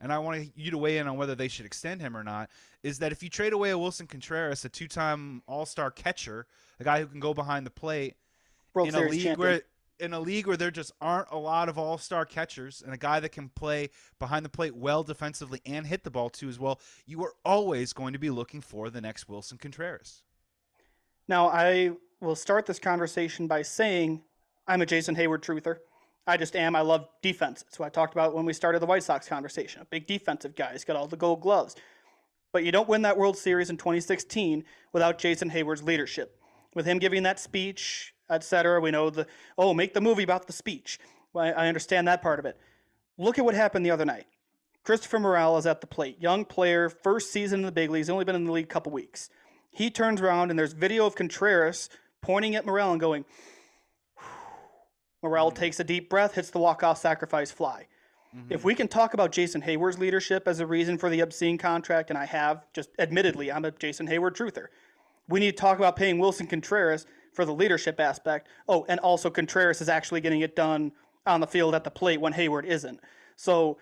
[0.01, 2.49] and I want you to weigh in on whether they should extend him or not,
[2.83, 6.47] is that if you trade away a Willson Contreras, a two time All Star catcher,
[6.79, 8.15] a guy who can go behind the plate,
[8.73, 9.39] World in a Series league champion.
[9.39, 9.61] where
[10.01, 13.19] in a league where there just aren't a lot of all-star catchers and a guy
[13.19, 13.87] that can play
[14.17, 17.93] behind the plate well defensively and hit the ball too as well, you are always
[17.93, 20.23] going to be looking for the next Willson Contreras.
[21.27, 24.23] Now, I will start this conversation by saying
[24.67, 25.77] I'm a Jason Heyward truther.
[26.27, 26.75] I just am.
[26.75, 27.63] I love defense.
[27.63, 29.81] That's what I talked about when we started the White Sox conversation.
[29.81, 30.71] A big defensive guy.
[30.71, 31.75] He's got all the gold gloves.
[32.53, 36.38] But you don't win that World Series in 2016 without Jason Heyward's leadership.
[36.75, 39.25] With him giving that speech, etc., we know the,
[39.57, 40.99] oh, make the movie about the speech.
[41.36, 42.57] I I understand that part of it.
[43.17, 44.25] Look at what happened the other night.
[44.84, 46.19] Christopher Morel is at the plate.
[46.19, 48.91] Young player, first season in the big leagues, only been in the league a couple
[48.91, 49.29] weeks.
[49.69, 51.89] He turns around and there's video of Contreras
[52.21, 53.25] pointing at Morel and going,
[55.21, 55.57] Morel mm-hmm.
[55.57, 57.88] takes a deep breath, hits the walk-off sacrifice fly.
[58.36, 58.53] Mm-hmm.
[58.53, 62.10] If we can talk about Jason Heyward's leadership as a reason for the obscene contract,
[62.10, 64.67] and I have, just admittedly, I'm a Jason Heyward truther.
[65.27, 68.47] We need to talk about paying Willson Contreras for the leadership aspect.
[68.67, 70.91] Oh, and also Contreras is actually getting it done
[71.25, 72.99] on the field at the plate when Heyward isn't.
[73.36, 73.77] So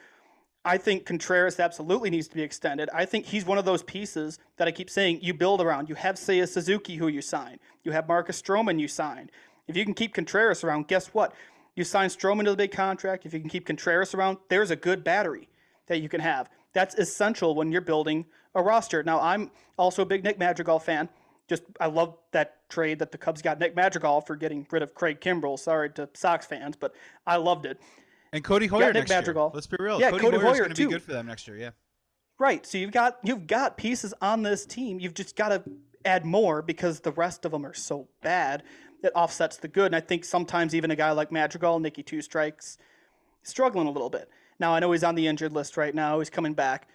[0.66, 2.90] I think Contreras absolutely needs to be extended.
[2.94, 5.90] I think he's one of those pieces that I keep saying you build around.
[5.90, 7.60] You have Seiya Suzuki who you sign.
[7.84, 9.32] You have Marcus Stroman you signed.
[9.70, 11.34] If you can keep Contreras around, guess what?
[11.76, 13.26] You sign Stroman to the big contract.
[13.26, 15.48] If you can keep Contreras around, there's a good battery
[15.86, 16.50] that you can have.
[16.74, 19.04] That's essential when you're building a roster.
[19.04, 21.08] Now, I'm also a big Nick Madrigal fan.
[21.48, 24.96] Just I love that trade that the Cubs got Nick Madrigal for getting rid of
[24.96, 25.58] Craig Kimbrel.
[25.58, 26.96] Sorry to Sox fans, but
[27.28, 27.80] I loved it.
[28.34, 29.46] And Codi Heuer Nick next Madrigal.
[29.46, 29.52] year.
[29.54, 30.00] Let's be real.
[30.00, 31.58] Yeah, Cody, Codi Heuer is going to be good for them next year.
[31.58, 31.72] Yeah.
[32.40, 32.66] Right.
[32.66, 35.00] So you've got you've got pieces on this team.
[35.00, 35.64] You've just got to
[36.06, 38.64] add more because the rest of them are so bad.
[39.04, 39.88] It offsets the good.
[39.88, 42.78] And I think sometimes even a guy like Madrigal, Nicky Two Strikes,
[43.44, 44.30] struggling a little bit.
[44.60, 46.20] Now I know he's on the injured list right now.
[46.20, 46.88] He's coming back.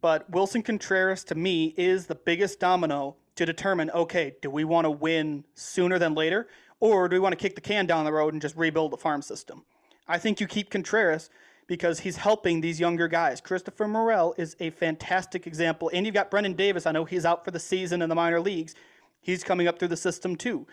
[0.00, 4.86] But Willson Contreras to me is the biggest domino to determine okay, do we want
[4.86, 6.48] to win sooner than later
[6.80, 8.96] or do we want to kick the can down the road and just rebuild the
[8.96, 9.64] farm system?
[10.08, 11.30] I think you keep Contreras
[11.66, 13.40] because he's helping these younger guys.
[13.40, 15.88] Christopher Morel is a fantastic example.
[15.94, 16.84] And you've got Brennan Davis.
[16.84, 18.74] I know he's out for the season in the minor leagues.
[19.20, 20.66] He's coming up through the system too.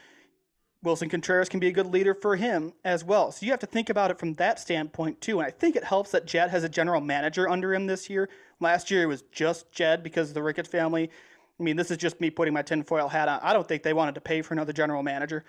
[0.83, 3.31] Willson Contreras can be a good leader for him as well.
[3.31, 5.39] So you have to think about it from that standpoint too.
[5.39, 8.29] And I think it helps that Jed has a general manager under him this year.
[8.59, 11.09] Last year it was just Jed because the Ricketts family.
[11.59, 13.39] I mean, this is just me putting my tinfoil hat on.
[13.41, 15.43] I don't think they wanted to pay for another general manager.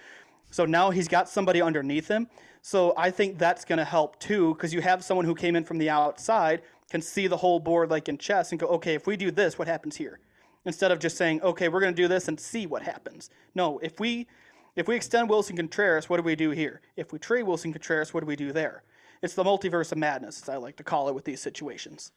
[0.50, 2.28] So now he's got somebody underneath him.
[2.62, 5.64] So I think that's going to help too, because you have someone who came in
[5.64, 9.06] from the outside, can see the whole board like in chess, and go, okay, if
[9.06, 10.20] we do this, what happens here?
[10.64, 13.28] Instead of just saying, okay, we're going to do this and see what happens.
[13.54, 14.26] No, if we
[14.78, 16.80] if we extend Willson Contreras, what do we do here?
[16.96, 18.84] If we trade Willson Contreras, what do we do there?
[19.22, 22.12] It's the multiverse of madness, as I like to call it with these situations.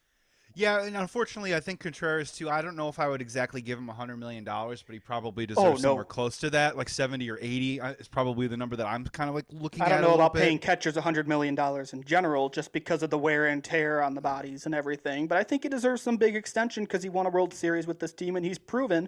[0.54, 2.50] Yeah, and unfortunately, I think Contreras too.
[2.50, 5.00] I don't know if I would exactly give him a hundred million dollars, but he
[5.00, 5.78] probably deserves oh, no.
[5.78, 7.80] somewhere close to that, like seventy or eighty.
[7.80, 9.82] Uh, is probably the number that I'm kind of like looking.
[9.82, 9.88] At.
[9.88, 10.43] I don't know about bit.
[10.43, 14.04] paying catchers a hundred million dollars in general, just because of the wear and tear
[14.04, 15.26] on the bodies and everything.
[15.26, 18.00] But I think he deserves some big extension because he won a World Series with
[18.00, 19.08] this team, and he's proven,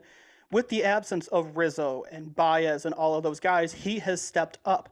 [0.54, 4.60] with the absence of Rizzo and Baez and all of those guys, he has stepped
[4.64, 4.90] up.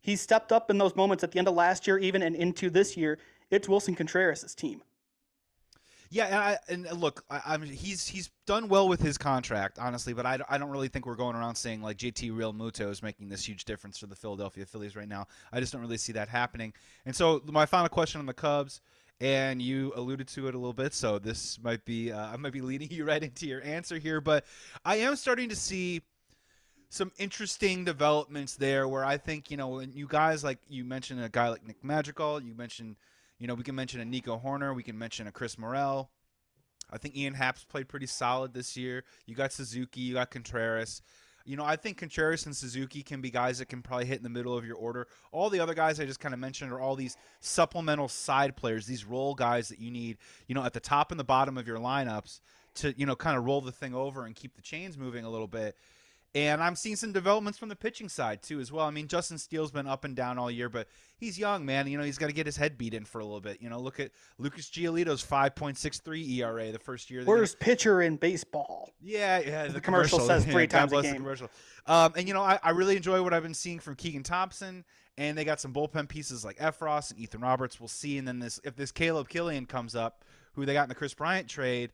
[0.00, 2.70] He stepped up in those moments at the end of last year, even and into
[2.70, 3.18] this year.
[3.50, 4.82] It's Willson Contreras' team.
[6.10, 10.12] Yeah, and, I, and look, I, am he's he's done well with his contract, honestly,
[10.12, 13.28] but I, I don't really think we're going around saying like JT Realmuto is making
[13.28, 15.26] this huge difference for the Philadelphia Phillies right now.
[15.52, 16.72] I just don't really see that happening.
[17.04, 18.80] And so my final question on the Cubs,
[19.20, 22.52] and you alluded to it a little bit, so this might be uh, I might
[22.52, 24.44] be leading you right into your answer here, but
[24.84, 26.02] I am starting to see
[26.90, 31.22] some interesting developments there where I think you know when you guys like you mentioned
[31.22, 32.96] a guy like Nick Madrigal, you mentioned
[33.38, 36.10] you know, we can mention a Nico Hoerner, We can mention a Chris Morel.
[36.90, 39.04] I think Ian Happ's played pretty solid this year.
[39.26, 41.02] You got Suzuki, you got Contreras.
[41.44, 44.22] You know, I think Contreras and Suzuki can be guys that can probably hit in
[44.22, 45.06] the middle of your order.
[45.30, 48.86] All the other guys I just kind of mentioned are all these supplemental side players,
[48.86, 51.66] these role guys that you need, you know, at the top and the bottom of
[51.66, 52.40] your lineups
[52.76, 55.30] to, you know, kind of roll the thing over and keep the chains moving a
[55.30, 55.76] little bit.
[56.36, 58.86] And I'm seeing some developments from the pitching side too, as well.
[58.86, 61.86] I mean, Justin Steele's been up and down all year, but he's young, man.
[61.86, 63.62] You know, he's got to get his head beat in for a little bit.
[63.62, 67.24] You know, look at Lucas Giolito's 5.63 ERA the first year.
[67.24, 68.90] Worst pitcher in baseball.
[69.00, 69.66] Yeah, yeah.
[69.68, 71.14] The, the commercial, commercial, says three times a game.
[71.14, 71.48] commercial.
[71.86, 74.84] Um, and you know, I, I really enjoy what I've been seeing from Keegan Thompson,
[75.16, 77.78] and they got some bullpen pieces like Effross and Ethan Roberts.
[77.78, 80.88] We'll see, and then this if this Caleb Killian comes up, who they got in
[80.88, 81.92] the Kris Bryant trade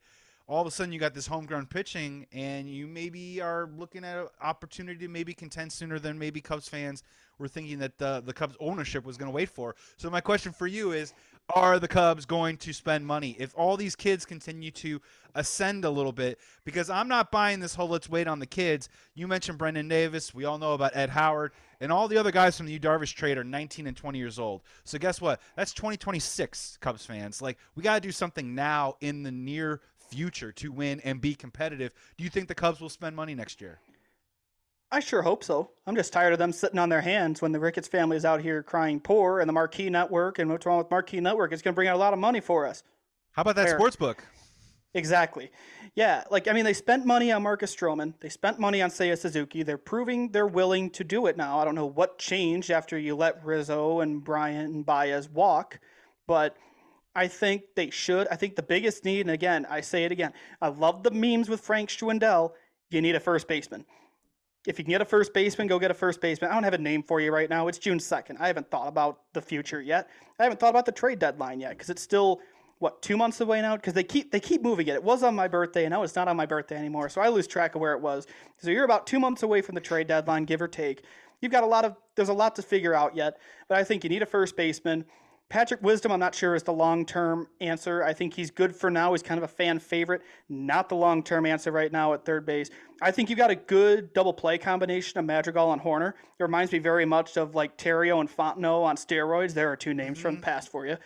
[0.51, 4.19] all of a sudden you got this homegrown pitching and you maybe are looking at
[4.19, 7.05] an opportunity to maybe contend sooner than maybe Cubs fans
[7.39, 9.77] were thinking that the, the Cubs ownership was going to wait for.
[9.97, 11.15] So my question for you is
[11.55, 15.01] are the Cubs going to spend money if all these kids continue to
[15.37, 16.41] ascend a little bit?
[16.65, 18.89] Because I'm not buying this whole let's wait on the kids.
[19.15, 20.35] You mentioned Brennan Davis.
[20.35, 21.53] We all know about Ed Howard.
[21.81, 24.39] And all the other guys from the Yu Darvish trade are 19 and 20 years
[24.39, 24.63] old.
[24.85, 25.41] So guess what?
[25.57, 27.41] That's 2026, Cubs fans.
[27.41, 31.35] Like, we got to do something now in the near future to win and be
[31.35, 31.93] competitive.
[32.17, 33.81] Do you think the Cubs will spend money next year?
[34.93, 35.71] I sure hope so.
[35.87, 38.41] I'm just tired of them sitting on their hands when the Ricketts family is out
[38.41, 41.53] here crying poor and the Marquee Network and what's wrong with Marquee Network?
[41.53, 42.83] It's going to bring out a lot of money for us.
[43.33, 43.79] How about that Fair.
[43.79, 44.25] sports book?
[44.93, 45.53] Exactly.
[45.95, 48.15] Yeah, like I mean, they spent money on Marcus Stroman.
[48.21, 49.63] They spent money on Seiya Suzuki.
[49.63, 51.61] They're proving they're willing to do it now.
[51.61, 55.79] I don't know what changed after you let Rizzo and Bryant and Baez walk,
[56.27, 56.57] but
[57.15, 58.29] I think they should.
[58.29, 61.49] I think the biggest need, and again, I say it again, I love the memes
[61.49, 62.53] with Frank Schwindel.
[62.91, 63.85] You need a first baseman.
[64.67, 66.51] If you can get a first baseman, go get a first baseman.
[66.51, 67.67] I don't have a name for you right now.
[67.69, 68.37] It's June 2nd.
[68.39, 70.11] I haven't thought about the future yet.
[70.39, 72.41] I haven't thought about the trade deadline yet because it's still
[72.79, 74.95] what two months away now because they keep they keep moving it.
[74.95, 77.09] It was on my birthday, and now it's not on my birthday anymore.
[77.09, 78.27] So I lose track of where it was.
[78.59, 81.05] So you're about two months away from the trade deadline, give or take.
[81.41, 84.05] You've got a lot of there's a lot to figure out yet, but I think
[84.05, 85.05] you need a first baseman.
[85.51, 88.05] Patrick Wisdom, I'm not sure is the long term answer.
[88.05, 89.11] I think he's good for now.
[89.11, 92.47] He's kind of a fan favorite, not the long term answer right now at third
[92.47, 92.71] base.
[93.03, 96.11] I think you've got a good double play combination of Madrigal and Hoerner.
[96.11, 99.53] It reminds me very much of like Theriot and Fontenot on steroids.
[99.53, 100.23] There are two names mm-hmm.
[100.23, 100.97] from the past for you.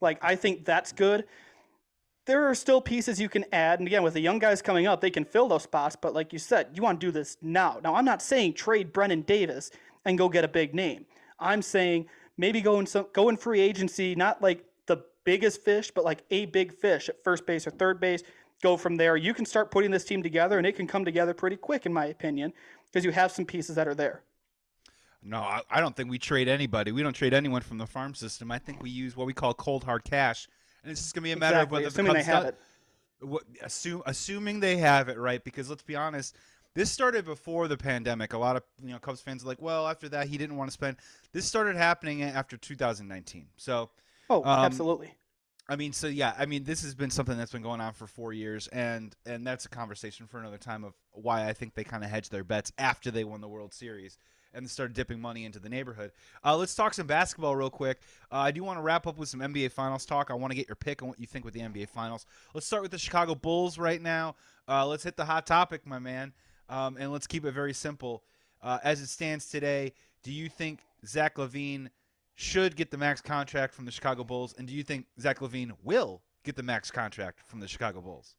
[0.00, 1.24] Like, I think that's good.
[2.24, 3.80] There are still pieces you can add.
[3.80, 5.96] And again, with the young guys coming up, they can fill those spots.
[6.00, 7.80] But like you said, you want to do this now.
[7.82, 9.72] Now, I'm not saying trade Brennan Davis
[10.04, 11.06] and go get a big name.
[11.40, 12.06] I'm saying
[12.38, 16.22] maybe go in some go in free agency, not like the biggest fish, but like
[16.30, 18.22] a big fish at first base or third base.
[18.62, 19.16] Go from there.
[19.16, 21.92] You can start putting this team together, and it can come together pretty quick, in
[21.92, 22.52] my opinion,
[22.86, 24.22] because you have some pieces that are there.
[25.22, 26.90] No, I, I don't think we trade anybody.
[26.90, 28.50] We don't trade anyone from the farm system.
[28.50, 30.48] I think we use what we call cold hard cash,
[30.82, 31.66] and it's just going to be a matter exactly.
[31.66, 32.58] of whether assuming the Cubs they have it.
[33.20, 36.36] What, assume, assuming they have it right, because let's be honest,
[36.78, 38.34] this started before the pandemic.
[38.34, 40.70] A lot of you know Cubs fans are like, well, after that he didn't want
[40.70, 40.96] to spend.
[41.32, 43.48] This started happening after 2019.
[43.56, 43.90] So,
[44.30, 45.12] oh, um, absolutely.
[45.68, 48.06] I mean, so yeah, I mean, this has been something that's been going on for
[48.06, 51.82] four years, and and that's a conversation for another time of why I think they
[51.82, 54.16] kind of hedged their bets after they won the World Series
[54.54, 56.12] and started dipping money into the neighborhood.
[56.44, 58.00] Uh, let's talk some basketball real quick.
[58.32, 60.30] Uh, I do want to wrap up with some NBA Finals talk.
[60.30, 62.24] I want to get your pick on what you think with the NBA Finals.
[62.54, 64.36] Let's start with the Chicago Bulls right now.
[64.68, 66.32] Uh, let's hit the hot topic, my man.
[66.68, 68.22] Um, and let's keep it very simple.
[68.62, 71.88] Uh, as it stands today, do you think Zach LaVine
[72.34, 74.54] should get the max contract from the Chicago Bulls?
[74.58, 78.34] And do you think Zach LaVine will get the max contract from the Chicago Bulls?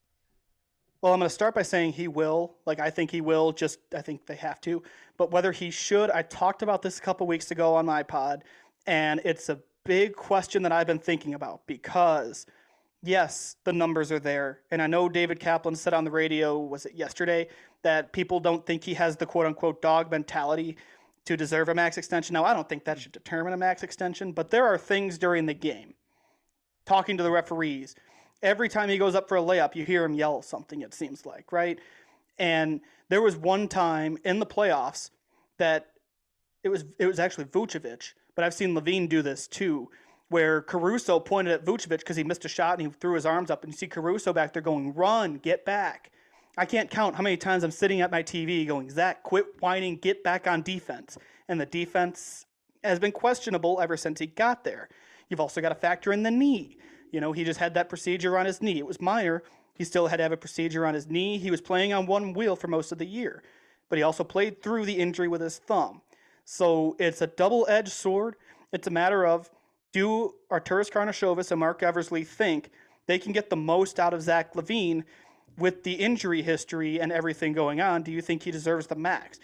[1.01, 2.55] Well, I'm going to start by saying he will.
[2.65, 4.83] Like, I think he will, just I think they have to.
[5.17, 8.43] But whether he should, I talked about this a couple weeks ago on my pod,
[8.85, 12.45] and it's a big question that I've been thinking about because
[13.03, 14.59] yes, the numbers are there.
[14.71, 17.47] And I know David Kaplan said on the radio, was it yesterday,
[17.81, 20.77] that people don't think he has the quote unquote dog mentality
[21.25, 22.33] to deserve a max extension.
[22.33, 25.45] Now, I don't think that should determine a max extension, but there are things during
[25.45, 25.93] the game,
[26.85, 27.95] talking to the referees.
[28.41, 31.25] Every time he goes up for a layup, you hear him yell something, it seems
[31.25, 31.77] like, right?
[32.37, 35.09] And there was one time in the playoffs
[35.57, 35.91] that
[36.63, 39.89] it was it was actually Vucevic, but I've seen LaVine do this too,
[40.29, 43.51] where Caruso pointed at Vucevic because he missed a shot and he threw his arms
[43.51, 46.11] up, and you see Caruso back there going, "Run, get back."
[46.59, 49.95] I can't count how many times I'm sitting at my TV going, Zach, quit whining,
[49.95, 51.17] get back on defense.
[51.47, 52.45] And the defense
[52.83, 54.89] has been questionable ever since he got there.
[55.29, 56.77] You've also got to factor in the knee.
[57.13, 58.77] You know, he just had that procedure on his knee.
[58.77, 59.41] It was minor.
[59.73, 61.37] He still had to have a procedure on his knee.
[61.37, 63.41] He was playing on one wheel for most of the year,
[63.87, 66.01] but he also played through the injury with his thumb.
[66.43, 68.35] So it's a double edged sword.
[68.73, 69.49] It's a matter of
[69.93, 72.69] do Arturas Karnisovas and Marc Eversley think
[73.07, 75.05] they can get the most out of Zach LaVine
[75.59, 79.39] with the injury history and everything going on, do you think he deserves the max?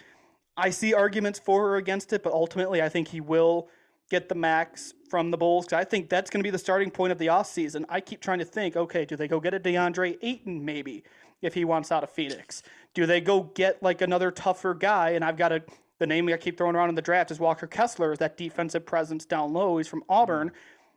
[0.56, 3.68] I see arguments for or against it, but ultimately I think he will
[4.10, 6.90] get the max from the Bulls because I think that's going to be the starting
[6.90, 7.84] point of the offseason.
[7.88, 11.04] I keep trying to think, okay, do they go get a DeAndre Ayton maybe
[11.42, 12.62] if he wants out of Phoenix?
[12.94, 15.10] Do they go get like another tougher guy?
[15.10, 15.62] And I've got a
[15.98, 19.24] the name I keep throwing around in the draft is Walker Kessler, that defensive presence
[19.24, 19.78] down low.
[19.78, 20.48] He's from Auburn.
[20.48, 20.56] Mm-hmm.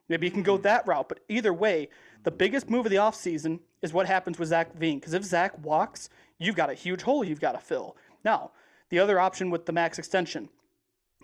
[0.10, 0.63] Maybe you can go mm-hmm.
[0.63, 1.08] that route.
[1.08, 1.89] But either way,
[2.23, 4.95] the biggest move of the offseason is what happens with Zach LaVine.
[4.95, 7.95] Because if Zach walks, you've got a huge hole you've got to fill.
[8.23, 8.51] Now,
[8.89, 10.49] the other option with the max extension,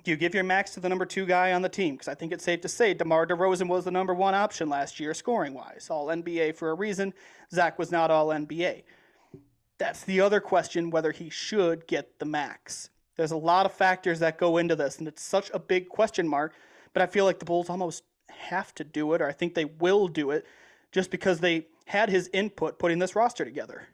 [0.07, 1.95] you give your max to the number two guy on the team?
[1.95, 4.99] Because I think it's safe to say DeMar DeRozan was the number one option last
[4.99, 5.87] year, scoring wise.
[5.89, 7.13] All NBA for a reason.
[7.51, 8.83] Zach was not all NBA.
[9.77, 12.89] That's the other question whether he should get the max.
[13.17, 16.27] There's a lot of factors that go into this, and it's such a big question
[16.27, 16.53] mark.
[16.93, 19.65] But I feel like the Bulls almost have to do it, or I think they
[19.65, 20.45] will do it,
[20.91, 23.87] just because they had his input putting this roster together.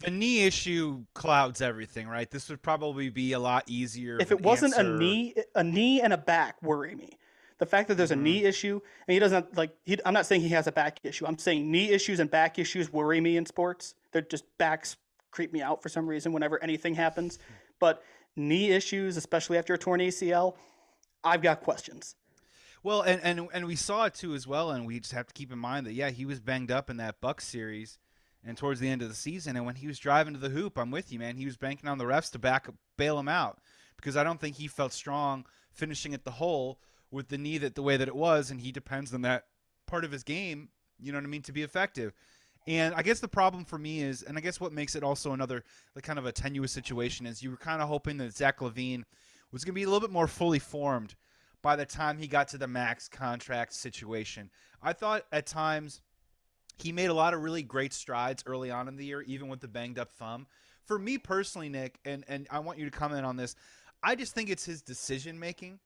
[0.00, 2.30] The knee issue clouds everything, right?
[2.30, 4.18] This would probably be a lot easier.
[4.18, 4.94] If it wasn't answer.
[4.94, 7.18] a knee, a knee and a back worry me.
[7.58, 8.22] The fact that there's a mm-hmm.
[8.22, 9.76] knee issue, and he doesn't like.
[9.84, 11.26] He, I'm not saying he has a back issue.
[11.26, 13.94] I'm saying knee issues and back issues worry me in sports.
[14.12, 14.96] They're just backs
[15.30, 17.38] creep me out for some reason whenever anything happens.
[17.78, 18.02] But
[18.36, 20.54] knee issues, especially after a torn ACL,
[21.22, 22.16] I've got questions.
[22.82, 25.34] Well, and, and and we saw it too as well, and we just have to
[25.34, 27.98] keep in mind that yeah, he was banged up in that Buck series,
[28.44, 30.78] and towards the end of the season, and when he was driving to the hoop,
[30.78, 31.36] I'm with you, man.
[31.36, 33.58] He was banking on the refs to back bail him out
[33.96, 37.74] because I don't think he felt strong finishing at the hole with the knee that
[37.74, 39.44] the way that it was, and he depends on that
[39.86, 40.70] part of his game.
[40.98, 42.12] You know what I mean to be effective.
[42.66, 45.32] And I guess the problem for me is, and I guess what makes it also
[45.32, 45.64] another
[45.94, 49.04] like kind of a tenuous situation is you were kind of hoping that Zach LaVine
[49.50, 51.14] was going to be a little bit more fully formed
[51.62, 54.50] by the time he got to the max contract situation.
[54.82, 56.00] I thought at times
[56.78, 59.60] he made a lot of really great strides early on in the year, even with
[59.60, 60.46] the banged up thumb.
[60.86, 63.54] For me personally, Nick, and, and I want you to comment on this,
[64.02, 65.78] I just think it's his decision making.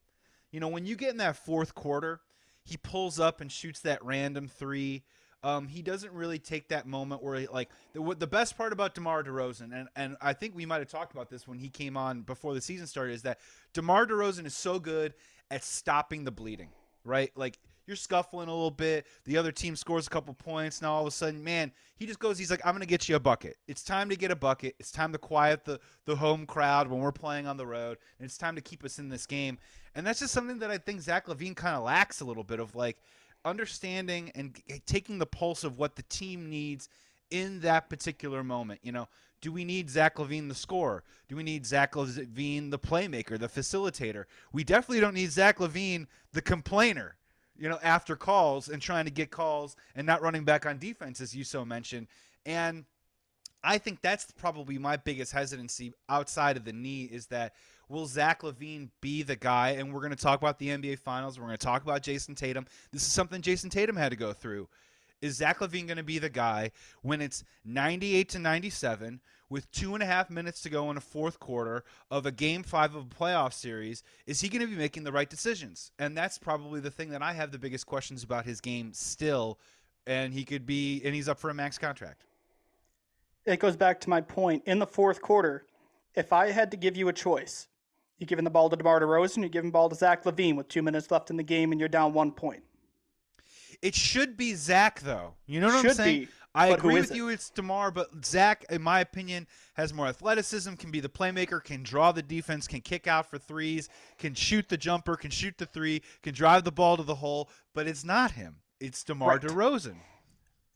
[0.51, 2.21] You know, when you get in that fourth quarter,
[2.63, 5.03] he pulls up and shoots that random three.
[5.43, 8.95] Um, he doesn't really take that moment where he, like the the best part about
[8.95, 11.95] DeMar DeRozan and and I think we might have talked about this when he came
[11.95, 13.39] on before the season started is that
[13.73, 15.13] DeMar DeRozan is so good
[15.51, 16.69] at stopping the bleeding,
[17.03, 17.31] right?
[17.35, 21.01] Like you're scuffling a little bit, the other team scores a couple points, now all
[21.01, 23.57] of a sudden, man, he just goes, he's like, I'm gonna get you a bucket.
[23.67, 24.75] It's time to get a bucket.
[24.79, 28.25] It's time to quiet the the home crowd when we're playing on the road, and
[28.25, 29.57] it's time to keep us in this game.
[29.93, 32.59] And that's just something that I think Zach LaVine kind of lacks a little bit
[32.59, 32.97] of like
[33.45, 36.89] understanding and eh, taking the pulse of what the team needs
[37.31, 38.79] in that particular moment.
[38.83, 39.07] You know,
[39.45, 41.03] do we need Zach LaVine, the scorer?
[41.27, 44.25] Do we need Zach LaVine, the playmaker, the facilitator?
[44.51, 47.15] We definitely don't need Zach LaVine, the complainer.
[47.55, 51.21] You know, after calls and trying to get calls and not running back on defense,
[51.21, 52.07] as you so mentioned.
[52.43, 52.85] And
[53.63, 57.53] I think that's probably my biggest hesitancy outside of the knee is that
[57.87, 59.73] will Zach LaVine be the guy?
[59.73, 61.37] And we're going to talk about the NBA Finals.
[61.37, 62.65] We're going to talk about Jayson Tatum.
[62.91, 64.67] This is something Jayson Tatum had to go through.
[65.21, 66.71] Is Zach LaVine going to be the guy
[67.03, 71.01] when it's 98 to 97 with two and a half minutes to go in a
[71.01, 74.03] fourth quarter of a game five of a playoff series?
[74.25, 75.91] Is he going to be making the right decisions?
[75.99, 79.59] And that's probably the thing that I have the biggest questions about his game still.
[80.07, 82.25] And he could be, and he's up for a max contract.
[83.45, 84.63] It goes back to my point.
[84.65, 85.65] In the fourth quarter,
[86.15, 87.67] if I had to give you a choice,
[88.17, 90.67] you're giving the ball to DeMar DeRozan, you're giving the ball to Zach LaVine with
[90.67, 92.63] two minutes left in the game, and you're down one point.
[93.81, 95.33] It should be Zach, though.
[95.45, 96.19] You know what should I'm saying?
[96.21, 97.17] Be, I agree with it?
[97.17, 97.29] you.
[97.29, 100.73] It's Demar, but Zach, in my opinion, has more athleticism.
[100.75, 101.63] Can be the playmaker.
[101.63, 102.67] Can draw the defense.
[102.67, 103.89] Can kick out for threes.
[104.17, 105.15] Can shoot the jumper.
[105.15, 106.01] Can shoot the three.
[106.23, 107.49] Can drive the ball to the hole.
[107.73, 108.57] But it's not him.
[108.79, 109.41] It's DeMar Right.
[109.41, 109.97] DeRozan.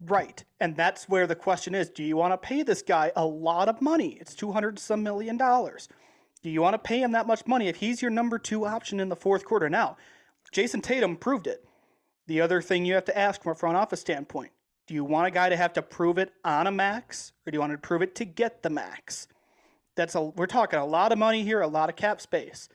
[0.01, 0.43] Right.
[0.59, 3.67] And that's where the question is do you want to pay this guy a lot
[3.67, 4.17] of money?
[4.19, 5.89] It's 200 some million dollars.
[6.41, 8.99] Do you want to pay him that much money if he's your number two option
[9.01, 9.69] in the fourth quarter?
[9.69, 9.97] Now,
[10.53, 11.65] Jayson Tatum proved it.
[12.27, 14.51] The other thing you have to ask from a front office standpoint
[14.89, 17.55] do you want a guy to have to prove it on a max or do
[17.55, 19.27] you want to prove it to get the max?
[19.95, 22.69] That's a we're talking a lot of money here, a lot of cap space.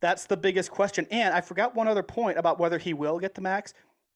[0.00, 1.06] That's the biggest question.
[1.10, 3.74] And I forgot one other point about whether he will get the max.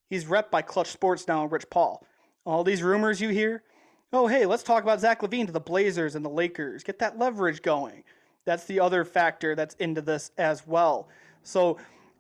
[0.09, 2.07] He's rep by Clutch Sports now and Rich Paul.
[2.47, 3.63] All these rumors you hear,
[4.11, 6.83] oh hey, let's talk about Zach LaVine to the Blazers and the Lakers.
[6.83, 8.05] Get that leverage going.
[8.47, 11.11] That's the other factor that's into this as well.
[11.43, 11.77] So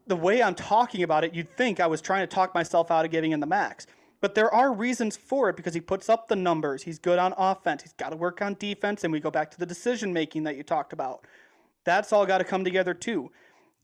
[0.07, 3.07] the way I'm talking about it, you'd think I was trying to talk myself out
[3.07, 3.87] of getting in the max.
[4.25, 6.85] But there are reasons for it because he puts up the numbers.
[6.85, 7.83] He's good on offense.
[7.83, 9.05] He's got to work on defense.
[9.05, 11.27] And we go back to the decision making that you talked about.
[11.85, 13.31] That's all got to come together too.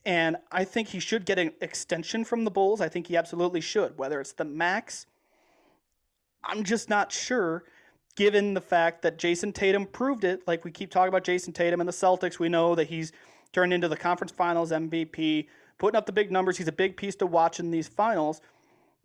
[0.06, 2.80] And I think he should get an extension from the Bulls.
[2.80, 3.98] I think he absolutely should.
[3.98, 5.04] Whether it's the max,
[6.42, 7.64] I'm just not sure,
[8.16, 10.48] given the fact that Jayson Tatum proved it.
[10.48, 13.12] Like we keep talking about Jayson Tatum and the Celtics, we know that he's
[13.52, 16.56] turned into the conference finals MVP, putting up the big numbers.
[16.56, 18.40] He's a big piece to watch in these finals.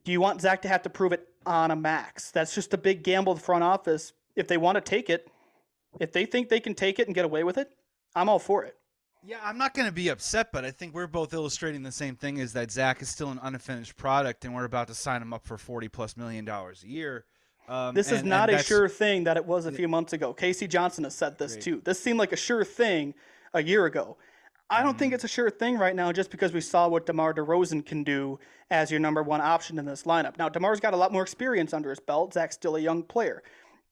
[0.06, 2.32] Do you want Zach to have to prove it on a max?
[2.32, 4.14] That's just a big gamble the front office.
[4.36, 5.28] If they want to take it,
[6.00, 7.72] if they think they can take it and get away with it,
[8.16, 8.76] I'm all for it.
[9.24, 12.16] Yeah, I'm not going to be upset, but I think we're both illustrating the same
[12.16, 15.34] thing: is that Zach is still an unfinished product, and we're about to sign him
[15.34, 17.26] up for 40 plus million dollars a year.
[17.68, 20.34] Um, This is not a sure thing that it was a few months ago.
[20.34, 21.64] Casey Johnson has said this Great.
[21.64, 21.82] too.
[21.84, 23.16] This seemed like a sure thing
[23.56, 24.18] a year ago.
[24.70, 24.98] I don't Mm-hmm.
[25.00, 28.04] think it's a sure thing right now just because we saw what DeMar DeRozan can
[28.04, 28.40] do
[28.72, 30.38] as your number one option in this lineup.
[30.38, 32.34] Now, DeMar's got a lot more experience under his belt.
[32.34, 33.44] Zach's still a young player.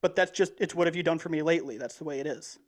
[0.02, 1.78] But that's just, it's what have you done for me lately?
[1.78, 2.58] That's the way it is.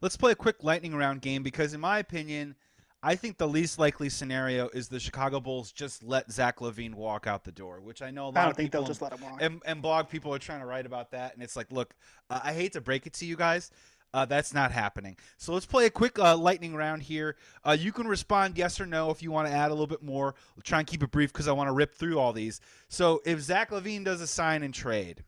[0.00, 2.54] Let's play a quick lightning round game because, in my opinion,
[3.02, 7.26] I think the least likely scenario is the Chicago Bulls just let Zach LaVine walk
[7.26, 9.02] out the door, which I know a lot I don't of think people they'll just
[9.02, 9.38] let him walk.
[9.42, 11.94] and, and blog people are trying to write about that, and it's like, look,
[12.30, 13.70] I hate to break it to you guys.
[14.12, 15.16] Uh, that's not happening.
[15.36, 17.36] So let's play a quick uh, lightning round here.
[17.64, 20.02] Uh, you can respond yes or no if you want to add a little bit
[20.02, 20.34] more.
[20.56, 22.60] We'll try and keep it brief because I want to rip through all these.
[22.88, 25.22] So if Zach LaVine does a sign and trade,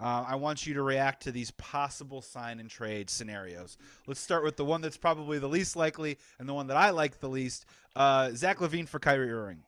[0.00, 3.76] uh, I want you to react to these possible sign and trade scenarios.
[4.06, 6.90] Let's start with the one that's probably the least likely and the one that I
[6.90, 7.66] like the least.
[7.94, 9.62] Uh, Zach LaVine for Kyrie Irving.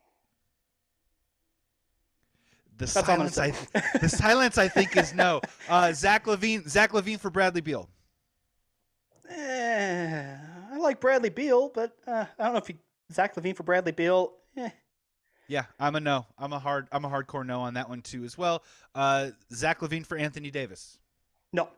[2.77, 5.41] The That's all I'm gonna silence, I, the silence, I think, is no.
[5.69, 7.87] Uh, Zach LaVine, Zach LaVine for Bradley Beal.
[9.29, 10.35] Eh,
[10.73, 12.75] I like Bradley Beal, but uh, I don't know if he,
[13.11, 14.33] Zach LaVine for Bradley Beal.
[14.57, 14.69] Eh,
[15.47, 16.25] Yeah, I'm a no.
[16.37, 16.87] I'm a hard.
[16.91, 18.63] I'm a hardcore no on that one too as well.
[18.95, 20.97] Uh, Zach LaVine for Anthony Davis.
[21.51, 21.69] no.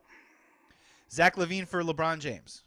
[1.12, 2.64] Zach LaVine for LeBron James.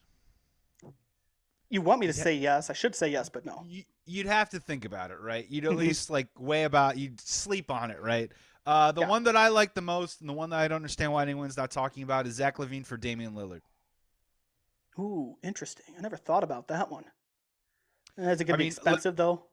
[1.70, 2.70] You want me to say yes?
[2.70, 3.62] I should say yes, but no.
[3.66, 5.44] You, you'd have to think about it, right?
[5.50, 6.96] You'd at least like weigh about.
[6.96, 8.30] You'd sleep on it, right?
[8.64, 9.08] Uh, the Yeah.
[9.08, 11.56] one that I like the most, and the one that I don't understand why anyone's
[11.56, 13.60] not talking about, is Zach LaVine for Damian Lillard.
[14.98, 15.94] Ooh, interesting.
[15.96, 17.04] I never thought about that one.
[18.18, 19.44] Eh, Is it going to be mean, look- expensive though?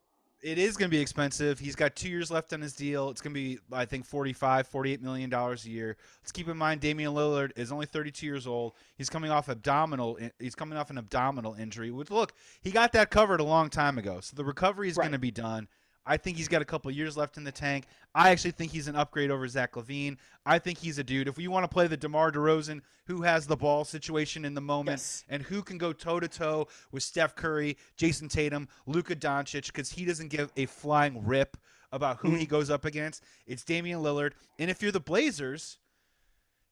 [0.43, 1.57] It is going to be expensive.
[1.57, 3.09] He's got two years left on his deal.
[3.09, 5.97] It's going to be, I think, 45, 48 million dollars a year.
[6.21, 8.73] Let's keep in mind, Damian Lillard is only 32 years old.
[8.95, 10.19] He's coming off abdominal.
[10.37, 11.89] He's coming off an abdominal injury.
[11.89, 14.19] Which look, he got that covered a long time ago.
[14.19, 15.05] So the recovery is Right.
[15.05, 15.67] going to be done.
[16.05, 17.85] I think he's got a couple years left in the tank.
[18.13, 20.17] I actually think he's an upgrade over Zach LaVine.
[20.45, 21.27] I think he's a dude.
[21.27, 24.61] If we want to play the DeMar DeRozan, who has the ball situation in the
[24.61, 25.25] moment, Yes.
[25.29, 29.91] and who can go toe to toe with Steph Curry, Jayson Tatum, Luka Doncic, because
[29.91, 31.57] he doesn't give a flying rip
[31.91, 32.37] about who mm-hmm.
[32.37, 33.23] he goes up against.
[33.47, 34.33] It's Damian Lillard.
[34.59, 35.79] And if you're the Blazers,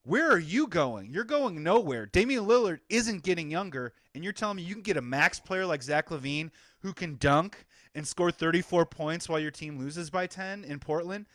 [0.03, 1.11] where are you going?
[1.11, 2.05] You're going nowhere.
[2.05, 5.65] Damian Lillard isn't getting younger, and you're telling me you can get a max player
[5.65, 7.65] like Zach LaVine who can dunk
[7.95, 11.25] and score 34 points while your team loses by 10 in Portland?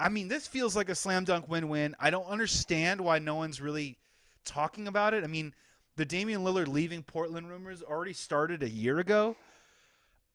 [0.00, 1.94] I mean, this feels like a slam dunk win win.
[2.00, 3.98] I don't understand why no one's really
[4.44, 5.24] talking about it.
[5.24, 5.54] I mean,
[5.96, 9.36] the Damian Lillard leaving Portland rumors already started a year ago.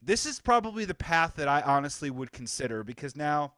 [0.01, 3.53] This is probably the path that I honestly would consider because now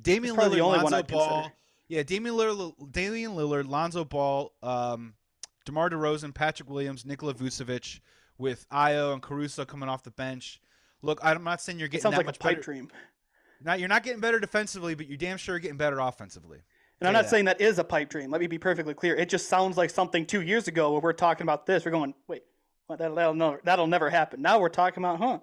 [0.00, 1.54] Damian Lillard, the only one Lonzo I'd Ball, consider.
[1.88, 5.14] yeah, Damian Lillard, Damian Lillard, Lonzo Ball, um,
[5.64, 8.00] DeMar DeRozan, Patrick Williams, Nikola Vucevic,
[8.38, 10.60] with Ayo and Caruso coming off the bench.
[11.02, 12.62] Look, I'm not saying you're It getting sounds that like a pipe better.
[12.62, 12.90] dream.
[13.64, 16.58] Now you're not getting better defensively, but you're damn sure getting better offensively.
[17.00, 17.30] And I'm not that.
[17.30, 18.30] saying that is a pipe dream.
[18.30, 19.16] Let me be perfectly clear.
[19.16, 21.84] It just sounds like something two years ago where we're talking about this.
[21.84, 22.42] We're going, wait,
[22.88, 24.40] that'll, that'll, never, that'll never happen.
[24.40, 25.38] Now we're talking about, huh?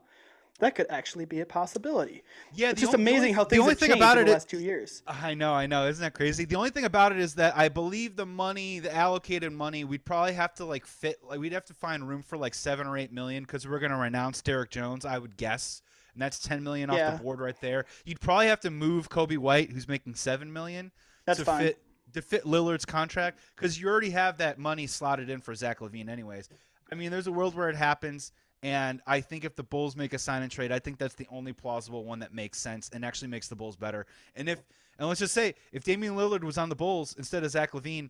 [0.59, 2.23] That could actually be a possibility.
[2.53, 4.17] Yeah, It's just on- the amazing only- how the things only have thing changed about
[4.17, 5.03] in it the is- last two years.
[5.07, 5.87] I know, I know.
[5.87, 6.43] Isn't that crazy?
[6.45, 10.03] The only thing about it is that I believe the money, the allocated money, we'd
[10.05, 11.19] probably have to like fit.
[11.23, 13.91] Like we'd have to find room for like seven or eight million because we're going
[13.91, 15.05] to renounce Derrick Jones.
[15.05, 15.81] I would guess
[16.13, 17.11] and that's 10 million off Yeah.
[17.11, 17.85] the board right there.
[18.03, 20.91] You'd probably have to move Coby White, who's making 7 million,
[21.25, 21.63] That's to fine.
[21.67, 21.81] fit
[22.13, 26.09] to fit Lillard's contract because you already have that money slotted in for Zach LaVine,
[26.09, 26.49] anyways.
[26.91, 28.31] I mean, there's a world where it happens,
[28.63, 31.27] and I think if the Bulls make a sign and trade, I think that's the
[31.31, 34.05] only plausible one that makes sense and actually makes the Bulls better.
[34.35, 34.61] And if
[34.97, 38.09] and let's just say if Damian Lillard was on the Bulls instead of Zach LaVine,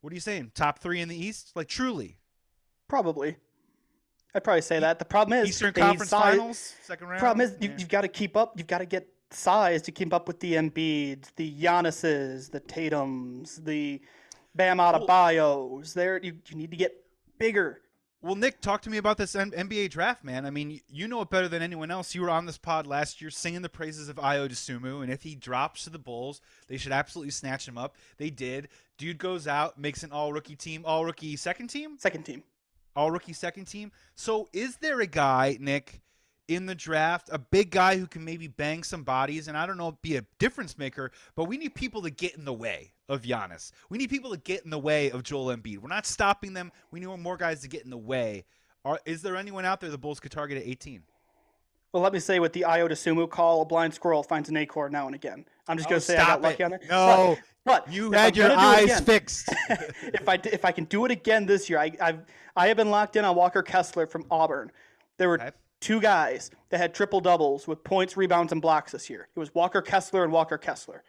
[0.00, 0.50] what are you saying?
[0.54, 1.52] Top three in the East?
[1.54, 2.16] Like truly,
[2.88, 3.36] Probably.
[4.34, 4.98] I'd probably say that.
[4.98, 7.20] The problem is Eastern Conference size- Finals, second round.
[7.20, 7.76] problem is you, Yeah.
[7.78, 8.54] you've got to keep up.
[8.56, 13.56] You've got to get size to keep up with the Embiids, the Giannis's, the Tatum's,
[13.56, 14.00] the
[14.54, 15.92] Bam Adebayos.
[15.94, 16.94] There, you, you need to get
[17.38, 17.80] bigger.
[18.24, 20.46] Well, Nick, talk to me about this NBA draft, man.
[20.46, 22.14] I mean, you know it better than anyone else.
[22.14, 25.24] You were on this pod last year singing the praises of Ayo Dosunmu, and if
[25.24, 27.96] he drops to the Bulls, they should absolutely snatch him up.
[28.18, 28.68] They did.
[28.96, 32.44] Dude goes out, makes an all-rookie team, all-rookie second team, Second team.
[32.94, 33.90] all-rookie second team.
[34.14, 36.00] So, is there a guy, Nick,
[36.46, 39.78] in the draft, a big guy who can maybe bang some bodies, and I don't
[39.78, 43.22] know, be a difference maker, but we need people to get in the way of
[43.22, 43.72] Giannis.
[43.90, 45.78] We need people to get in the way of Joel Embiid.
[45.78, 46.72] We're not stopping them.
[46.90, 48.44] We need more guys to get in the way.
[48.84, 51.02] Are, is there anyone out there the Bulls could target at 18?
[51.92, 54.92] Well, let me say with the Ayo Dosunmu call, a blind squirrel finds an acorn
[54.92, 55.44] now and again.
[55.68, 56.64] I'm just Oh, going to say I got stop lucky it.
[56.64, 56.80] on there.
[56.88, 57.36] No.
[57.64, 59.48] but, but You had your it eyes again- fixed.
[59.68, 62.20] if I if I can do it again this year, I I've
[62.56, 64.72] I have been locked in on Walker Kessler from Auburn.
[65.18, 65.50] There were Okay.
[65.80, 69.28] two guys that had triple doubles with points, rebounds, and blocks this year.
[69.34, 71.04] It was Walker Kessler and Walker Kessler.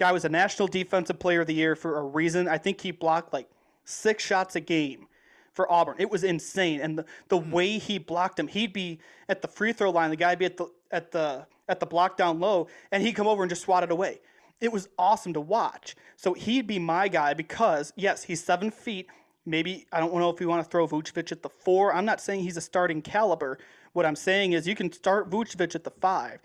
[0.00, 2.48] Guy was a National Defensive Player of the Year for a reason.
[2.48, 3.50] I think he blocked like
[3.84, 5.08] six shots a game
[5.52, 5.96] for Auburn.
[5.98, 7.50] It was insane, and the, the hmm.
[7.50, 8.98] way he blocked him, he'd be
[9.28, 10.08] at the free throw line.
[10.08, 13.26] The guy'd be at the at the at the block down low, and he'd come
[13.26, 14.20] over and just swat it away.
[14.62, 15.96] It was awesome to watch.
[16.16, 19.06] So he'd be my guy because yes, he's seven feet.
[19.44, 21.94] Maybe I don't know if we want to throw Vucevic at the four.
[21.94, 23.58] I'm not saying he's a starting caliber.
[23.92, 26.40] What I'm saying is you can start Vucevic at the five.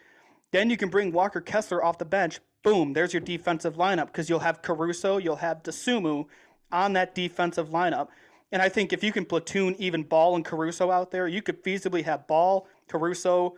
[0.52, 2.40] Then you can bring Walker Kessler off the bench.
[2.66, 6.26] Boom, there's your defensive lineup because you'll have Caruso, you'll have Dosunmu
[6.72, 8.08] on that defensive lineup.
[8.52, 11.64] And I think if you can platoon even Ball and Caruso out there, you could
[11.64, 13.56] feasibly have Ball, Caruso,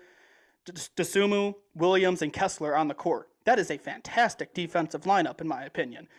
[0.66, 3.30] D- Dosunmu, Williams, and Kessler on the court.
[3.46, 6.10] That is a fantastic defensive lineup, in my opinion.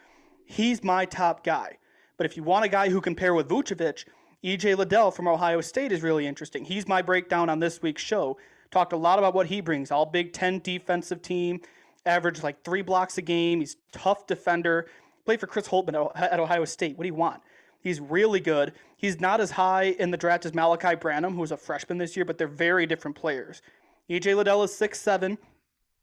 [0.47, 1.76] He's my top guy.
[2.16, 4.07] But if you want a guy who can pair with Vucevic,
[4.43, 6.64] EJ Liddell from Ohio State is really interesting.
[6.64, 8.39] He's my breakdown on this week's show.
[8.70, 9.91] Talked a lot about what he brings.
[9.91, 11.61] All Big Ten defensive team,
[12.07, 13.61] averaged like three blocks a game.
[13.61, 14.87] He's tough defender.
[15.25, 16.97] Played for Chris Holtmann at Ohio State.
[16.97, 17.43] What do you want?
[17.81, 18.73] He's really good.
[18.97, 22.17] He's not as high in the draft as Malachi Branham, who was a freshman this
[22.17, 23.63] year, but they're very different players.
[24.11, 25.39] EJ Liddell is 6'7.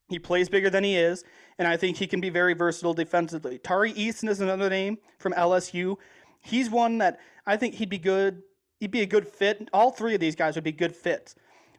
[0.07, 1.23] He plays bigger than he is,
[1.57, 3.57] and I think he can be very versatile defensively.
[3.57, 5.97] Tari Eason is another name from LSU.
[6.41, 8.43] He's one that I think he'd be good.
[8.79, 9.67] He'd be a good fit.
[9.73, 11.35] All three of these guys would be good fits.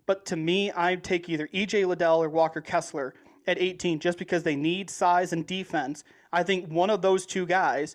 [0.07, 3.15] But to me, I'd take either EJ Liddell or Walker Kessler
[3.47, 6.05] at 18 just because they need size and defense.
[6.33, 7.95] I think one of those two guys,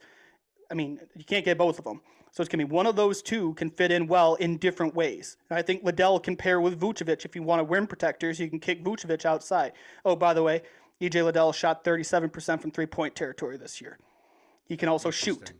[0.70, 2.02] I mean, you can't get both of them.
[2.32, 4.96] So it's going to be one of those two can fit in well in different
[4.96, 5.36] ways.
[5.50, 7.26] And I think Liddell can pair with Vucevic.
[7.26, 9.74] If you want to rim protectors, you can kick Vucevic outside.
[10.06, 10.62] Oh, by the way,
[11.02, 13.98] EJ Liddell shot 37% from three point territory this year.
[14.66, 15.52] He can also shoot.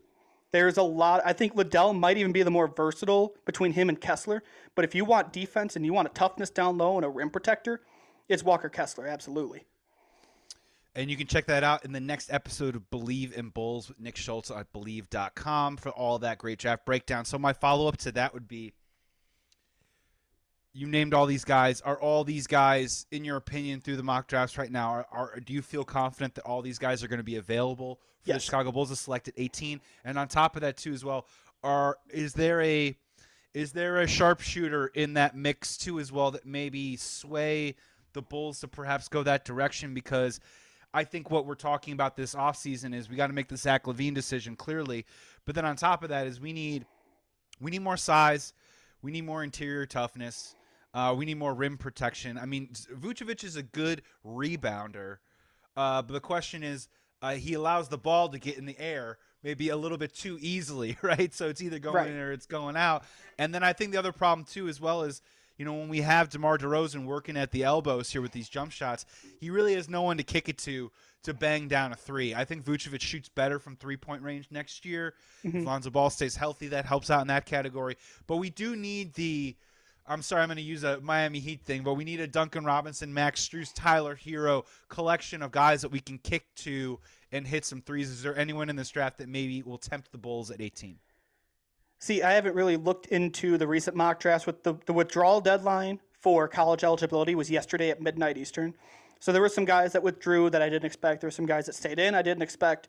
[0.52, 1.22] There's a lot.
[1.26, 4.42] I think Liddell might even be the more versatile between him and Kessler.
[4.76, 7.30] But if you want defense and you want a toughness down low and a rim
[7.30, 7.82] protector,
[8.30, 9.66] it's Walker Kessler, absolutely.
[10.94, 14.00] And you can check that out in the next episode of Bleav in Bulls with
[14.00, 17.24] Nick Schultz at bleav.com for all that great draft breakdown.
[17.24, 18.74] So, my follow up to that would be
[20.74, 21.80] you named all these guys.
[21.82, 25.40] Are all these guys, in your opinion, through the mock drafts right now, are, are
[25.40, 28.40] do you feel confident that all these guys are going to be available for the
[28.40, 29.80] Chicago Bulls to select at 18?
[30.04, 31.26] And on top of that, too, as well,
[31.64, 32.98] are is there a
[33.54, 37.76] is there a sharpshooter in that mix too as well that maybe sway
[38.14, 40.40] the Bulls to perhaps go that direction because
[40.94, 43.86] I think what we're talking about this offseason is we got to make the Zach
[43.86, 45.06] LaVine decision clearly.
[45.46, 46.86] But then on top of that is we need
[47.60, 48.54] we need more size,
[49.02, 50.56] we need more interior toughness,
[50.94, 52.38] uh, we need more rim protection.
[52.38, 55.18] I mean, Vucevic is a good rebounder,
[55.78, 56.88] uh, but the question is
[57.22, 60.38] uh, he allows the ball to get in the air maybe a little bit too
[60.40, 61.34] easily, right?
[61.34, 62.08] So it's either going Right.
[62.08, 63.04] in or it's going out.
[63.40, 65.22] And then I think the other problem too, as well, is
[65.58, 68.72] you know when we have DeMar DeRozan working at the elbows here with these jump
[68.72, 69.06] shots,
[69.40, 70.92] he really has no one to kick it to
[71.24, 72.34] to bang down a three.
[72.34, 75.14] I think Vucevic shoots better from three point range next year.
[75.46, 75.60] Mm-hmm.
[75.60, 77.98] If Lonzo Ball stays healthy, that helps out in that category.
[78.28, 79.56] But we do need the
[80.08, 82.66] I'm sorry, I'm going to use a Miami Heat thing, but we need a Duncan
[82.66, 87.00] Robinson, Max Strus, Tyler Herro collection of guys that we can kick to
[87.32, 88.10] and hit some threes.
[88.10, 90.98] Is there anyone in this draft that maybe will tempt the Bulls at 18?
[92.02, 96.00] See, I haven't really looked into the recent mock drafts with the, the withdrawal deadline
[96.20, 98.74] for college eligibility was yesterday at midnight Eastern.
[99.20, 101.22] So there were some guys that withdrew that I didn't expect.
[101.22, 102.16] There were some guys that stayed in.
[102.16, 102.88] I didn't expect.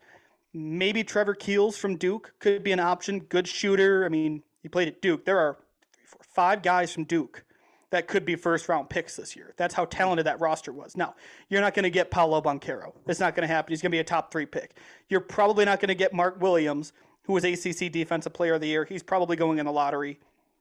[0.54, 3.20] Maybe Trevor Keels from Duke could be an option.
[3.20, 4.06] Good shooter.
[4.06, 5.26] I mean, he played at Duke.
[5.26, 5.58] There are
[5.92, 7.44] three, four, five guys from Duke
[7.90, 9.52] that could be first round picks this year.
[9.58, 10.96] That's how talented that roster was.
[10.96, 11.16] Now,
[11.50, 12.94] you're not going to get Paolo Banchero.
[13.06, 13.72] It's not going to happen.
[13.72, 14.78] He's going to be a top three pick.
[15.10, 16.94] You're probably not going to get Mark Williams,
[17.25, 18.85] who was ACC Defensive Player of the Year.
[18.85, 20.18] He's probably going in the lottery.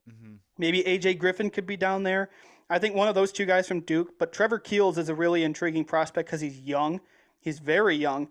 [0.09, 0.35] Mm-hmm.
[0.57, 2.29] Maybe AJ Griffin could be down there.
[2.69, 5.43] I think one of those two guys from Duke, but Trevor Keels is a really
[5.43, 7.01] intriguing prospect because he's young.
[7.39, 8.29] He's very young,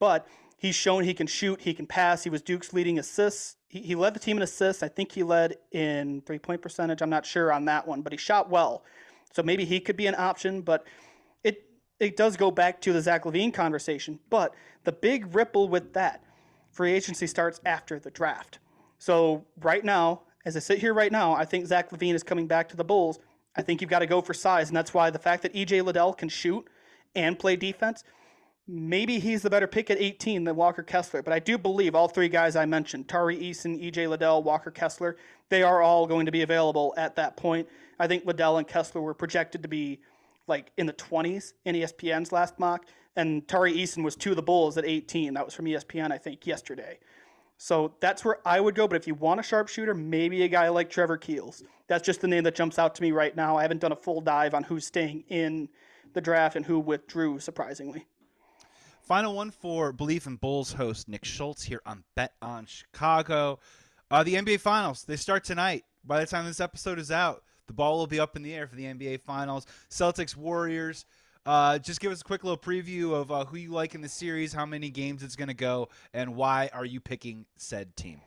[0.00, 0.26] but
[0.58, 2.24] he's shown he can shoot, he can pass.
[2.24, 4.82] He was Duke's leading assists he, he led the team in assists.
[4.82, 7.02] I think he led in three point percentage.
[7.02, 8.84] I'm not sure on that one, but he shot well.
[9.32, 10.86] So maybe he could be an option, but
[11.44, 11.64] it
[12.00, 14.18] it does go back to the Zach LaVine conversation.
[14.30, 14.54] But
[14.84, 16.22] the big ripple with that,
[16.76, 18.58] free agency starts after the draft.
[18.98, 22.46] So right now, as I sit here right now, I think Zach LaVine is coming
[22.46, 23.18] back to the Bulls.
[23.56, 25.84] I think you've got to go for size, and that's why the fact that EJ
[25.84, 26.68] Liddell can shoot
[27.14, 28.04] and play defense
[28.68, 31.22] maybe he's the better pick at 18 than Walker Kessler.
[31.22, 35.16] But I do believe all three guys I mentioned, Tari Eason, EJ Liddell, Walker Kessler,
[35.48, 37.68] they are all going to be available at that point.
[37.98, 40.00] I think Liddell and Kessler were projected to be
[40.48, 42.86] like in the 20s in ESPN's last mock.
[43.16, 45.34] And Tari Eason was two of the Bulls at 18.
[45.34, 46.98] That was from ESPN, I think, yesterday.
[47.58, 48.86] So that's where I would go.
[48.86, 51.62] But if you want a sharpshooter, maybe a guy like Trevor Keels.
[51.88, 53.56] That's just the name that jumps out to me right now.
[53.56, 55.68] I haven't done a full dive on who's staying in
[56.12, 58.06] the draft and who withdrew, surprisingly.
[59.02, 63.60] Final one for Bleav in Bulls host Nick Schultz here on Bet on Chicago.
[64.10, 65.84] Uh, the NBA Finals, they start tonight.
[66.04, 68.66] By the time this episode is out, the ball will be up in the air
[68.66, 69.66] for the NBA Finals.
[69.90, 71.04] Celtics, Warriors.
[71.46, 74.08] Uh, just give us a quick little preview of uh, who you like in the
[74.08, 78.20] series, how many games it's going to go, and why are you picking said team?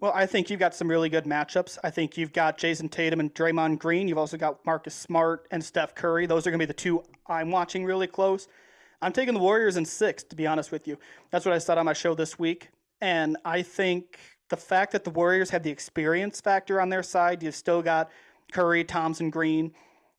[0.00, 1.76] Well, I think you've got some really good matchups.
[1.82, 4.06] I think you've got Jayson Tatum and Draymond Green.
[4.06, 6.26] You've also got Marcus Smart and Steph Curry.
[6.26, 8.46] Those are going to be the two I'm watching really close.
[9.02, 10.98] I'm taking the Warriors in six, to be honest with you.
[11.32, 12.68] That's what I said on my show this week.
[13.00, 14.20] And I think
[14.50, 18.08] the fact that the Warriors have the experience factor on their side, you've still got
[18.52, 19.72] Curry, Thompson, Green,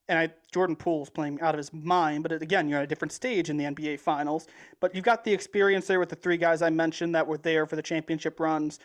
[0.10, 2.24] and I, Jordan Poole's playing out of his mind.
[2.24, 4.48] But again, you're at a different stage in the NBA Finals.
[4.80, 7.66] But you've got the experience there with the three guys I mentioned that were there
[7.66, 8.80] for the championship runs.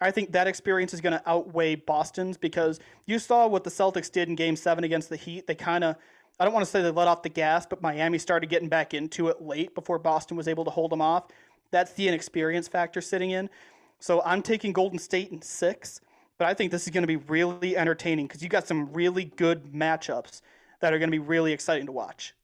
[0.00, 4.10] I think that experience is going to outweigh Boston's because you saw what the Celtics
[4.10, 5.46] did in Game Seven against the Heat.
[5.48, 5.96] They kind of
[6.40, 8.94] I don't want to say they let off the gas, but Miami started getting back
[8.94, 11.24] into it late before Boston was able to hold them off.
[11.72, 13.50] That's the inexperience factor sitting in.
[13.98, 16.00] So I'm taking Golden State in six,
[16.38, 19.24] but I think this is going to be really entertaining because you got some really
[19.24, 20.42] good matchups
[20.80, 22.34] that are going to be really exciting to watch.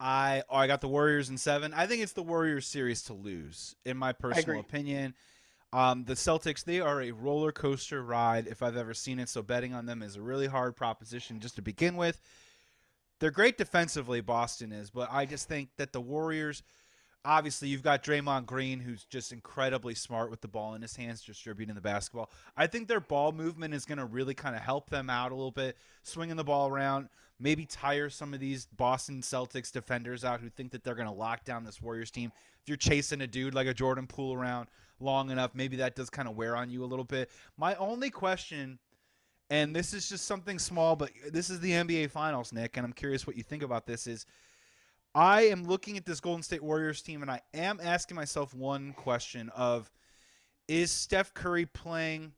[0.00, 1.72] I oh, I got the Warriors in seven.
[1.72, 5.14] I think it's the Warriors series to lose, in my personal opinion.
[5.72, 9.28] Um, the Celtics, they are a roller coaster ride if I've ever seen it.
[9.28, 12.20] So betting on them is a really hard proposition just to begin with.
[13.18, 16.62] They're great defensively, Boston is, but I just think that the Warriors
[17.24, 21.22] obviously you've got Draymond Green who's just incredibly smart with the ball in his hands
[21.22, 22.30] distributing the basketball.
[22.56, 25.34] I think their ball movement is going to really kind of help them out a
[25.34, 27.08] little bit, swinging the ball around,
[27.40, 31.14] maybe tire some of these Boston Celtics defenders out who think that they're going to
[31.14, 32.30] lock down this Warriors team.
[32.62, 34.68] If you're chasing a dude like a Jordan Poole around
[35.00, 37.30] long enough, maybe that does kind of wear on you a little bit.
[37.56, 38.78] My only question
[39.50, 42.92] and this is just something small, but this is the NBA Finals, Nick, and I'm
[42.92, 44.06] curious what you think about this.
[44.06, 44.26] Is
[45.14, 48.92] I am looking at this Golden State Warriors team, and I am asking myself one
[48.94, 49.90] question: of
[50.68, 52.32] Is Steph Curry playing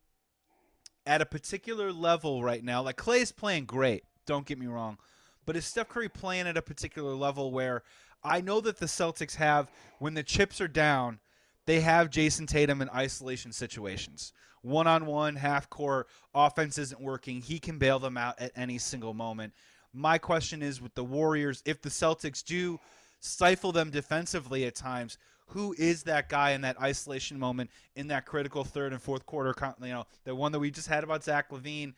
[1.06, 2.82] at a particular level right now?
[2.82, 4.04] Like Klay is playing great.
[4.26, 4.98] Don't get me wrong,
[5.46, 7.82] but is Steph Curry playing at a particular level where
[8.22, 11.20] I know that the Celtics have when the chips are down,
[11.64, 14.32] they have Jayson Tatum in isolation situations
[14.66, 17.40] one on one, half court, offense isn't working.
[17.40, 19.52] He can bail them out at any single moment.
[19.96, 22.78] My question is with the Warriors, if the Celtics do
[23.20, 25.16] stifle them defensively at times,
[25.48, 29.54] who is that guy in that isolation moment in that critical third and fourth quarter?
[29.80, 31.94] You know, the one that we just had about Zach LaVine.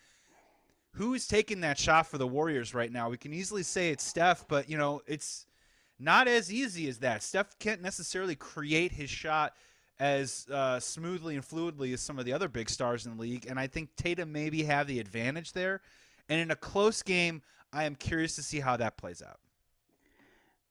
[0.92, 3.08] Who is taking that shot for the Warriors right now?
[3.08, 5.46] We can easily say it's Steph, but you know, it's
[5.98, 7.22] not as easy as that.
[7.22, 9.54] Steph can't necessarily create his shot
[10.00, 13.46] as uh, smoothly and fluidly as some of the other big stars in the league.
[13.48, 15.80] And I think Tatum maybe have the advantage there.
[16.28, 17.42] And in a close game,
[17.72, 19.40] I am curious to see how that plays out.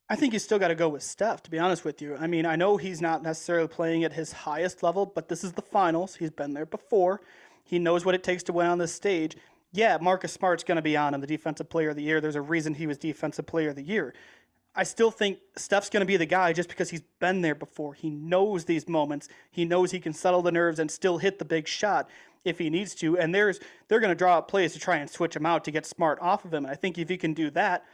[0.10, 2.16] I think you still got to go with Steph, to be honest with you.
[2.16, 5.52] I mean, I know he's not necessarily playing at his highest level, but this is
[5.52, 6.16] the finals.
[6.16, 7.20] He's been there before.
[7.66, 9.36] He knows what it takes to win on this stage.
[9.74, 12.22] Yeah, Marcus Smart's going to be on him, the Defensive Player of the Year.
[12.22, 14.14] There's a reason he was Defensive Player of the Year.
[14.78, 17.96] I still think Steph's going to be the guy just because he's been there before.
[17.96, 19.28] He knows these moments.
[19.50, 22.08] He knows he can settle the nerves and still hit the big shot
[22.46, 23.18] if he needs to.
[23.18, 25.72] And there's they're going to draw up plays to try and switch him out to
[25.72, 26.64] get smart off of him.
[26.64, 27.86] And I think if he can do that,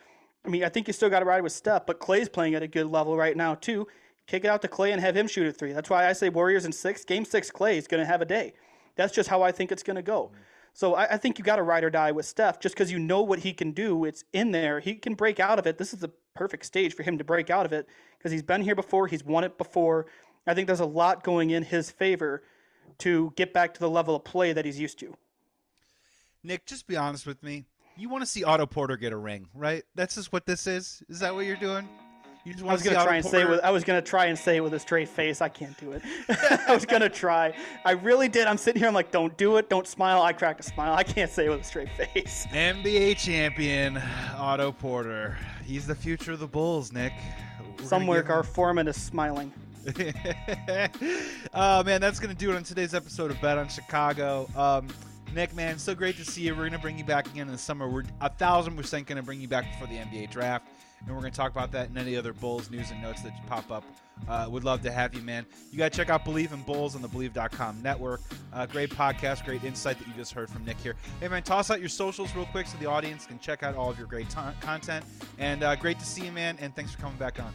[0.46, 2.62] I mean, I think you still got to ride with Steph, but Klay's playing at
[2.62, 3.88] a good level right now too.
[4.28, 5.72] Kick it out to Clay and have him shoot a three.
[5.72, 7.06] That's why I say Warriors in six.
[7.06, 8.54] Game six, Klay is going to have a day.
[8.98, 10.32] That's just how I think it's going to go.
[10.74, 13.00] So I, I think you got to ride or die with Steph just because you
[13.00, 14.04] know what he can do.
[14.04, 14.80] It's in there.
[14.80, 15.78] He can break out of it.
[15.78, 18.62] This is the perfect stage for him to break out of it because he's been
[18.62, 19.08] here before.
[19.08, 20.06] He's won it before.
[20.46, 22.44] I think there's a lot going in his favor
[23.00, 25.16] to get back to the level of play that he's used to.
[26.44, 27.66] Nick, just be honest with me.
[27.96, 29.84] You want to see Otto Porter get a ring, right?
[29.96, 31.04] That's just what this is.
[31.08, 31.88] Is that what you're doing?
[32.46, 34.26] You just I was to gonna try and say it with, I was gonna try
[34.26, 35.40] and say it with a straight face.
[35.40, 36.02] I can't do it.
[36.68, 37.54] I was gonna try.
[37.86, 38.48] I really did.
[38.48, 38.88] I'm sitting here.
[38.90, 39.70] I'm like, don't do it.
[39.70, 40.22] Don't smile.
[40.22, 40.94] I cracked a smile.
[40.94, 42.46] I can't say it with a straight face.
[42.52, 44.02] NBA champion
[44.36, 45.38] Otto Porter.
[45.64, 47.14] He's the future of the Bulls, Nick.
[47.80, 49.54] We're Somewhere, Gar Forman is smiling.
[51.54, 54.50] oh man, that's gonna do it on today's episode of Bet on Chicago.
[54.58, 54.88] Um,
[55.34, 56.56] Nick, man, so great to see you.
[56.56, 57.90] We're gonna bring you back again in the summer.
[57.90, 60.68] We're a thousand percent gonna bring you back before the NBA draft,
[61.06, 63.72] and we're gonna talk about that and any other Bulls news and notes that pop
[63.72, 63.84] up.
[64.28, 65.46] Uh, would love to have you, man.
[65.72, 68.22] You gotta check out Bleav in Bulls on the Bleav.com network.
[68.54, 70.96] Uh, great podcast, great insight that you just heard from Nick here.
[71.20, 73.90] Hey man, toss out your socials real quick so the audience can check out all
[73.90, 75.04] of your great ton- content.
[75.40, 76.58] And uh, great to see you, man.
[76.62, 77.52] And thanks for coming back on.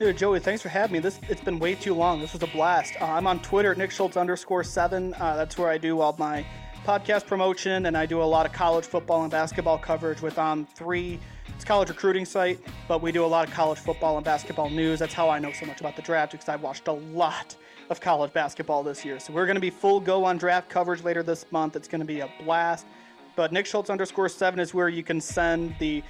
[0.00, 0.98] Dude, Joey, thanks for having me.
[0.98, 2.20] This it's been way too long.
[2.20, 2.94] This was a blast.
[3.00, 5.12] Uh, I'm on Twitter at Nick Schultz underscore seven.
[5.14, 6.44] Uh, that's where I do all my
[6.86, 10.66] podcast promotion, and I do a lot of college football and basketball coverage with on
[10.66, 11.18] three.
[11.54, 12.58] It's college recruiting site,
[12.88, 14.98] but we do a lot of college football and basketball news.
[14.98, 17.54] That's how I know so much about the draft because I've watched a lot
[17.90, 19.20] of college basketball this year.
[19.20, 21.76] So we're going to be full go on draft coverage later this month.
[21.76, 22.86] It's going to be a blast.
[23.36, 26.02] But Nick Schultz underscore seven is where you can send the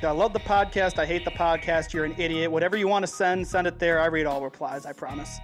[0.00, 0.96] I love the podcast.
[1.00, 1.92] I hate the podcast.
[1.92, 2.52] You're an idiot.
[2.52, 4.00] Whatever you want to send, send it there.
[4.00, 4.86] I read all replies.
[4.86, 5.40] I promise.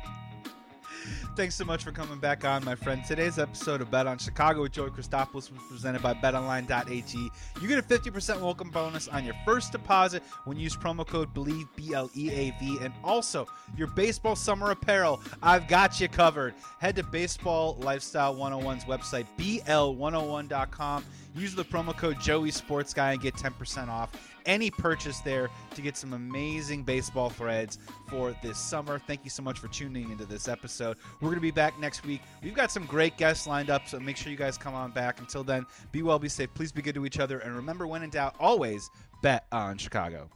[1.37, 3.05] Thanks so much for coming back on, my friend.
[3.05, 7.31] Today's episode of Bet on Chicago with Joey Christopoulos was presented by BetOnline.ag.
[7.61, 11.35] You get a 50% welcome bonus on your first deposit when you use promo code
[11.35, 15.21] BLEAV, B L E A V, and also your baseball summer apparel.
[15.43, 16.55] I've got you covered.
[16.79, 21.05] Head to Baseball Lifestyle 101's website, BL101.com.
[21.35, 24.11] Use the promo code Joey Sports Guy and get 10% off
[24.47, 27.79] any purchase there to get some amazing baseball threads
[28.09, 28.99] for this summer.
[28.99, 30.97] Thank you so much for tuning into this episode.
[31.21, 32.21] We're going to be back next week.
[32.43, 35.21] We've got some great guests lined up, so make sure you guys come on back.
[35.21, 36.53] Until then, be well, be safe.
[36.55, 37.39] Please be good to each other.
[37.39, 38.91] And remember, when in doubt, always
[39.23, 40.29] bet on Chicago.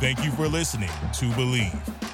[0.00, 2.13] Thank you for listening to Bleav.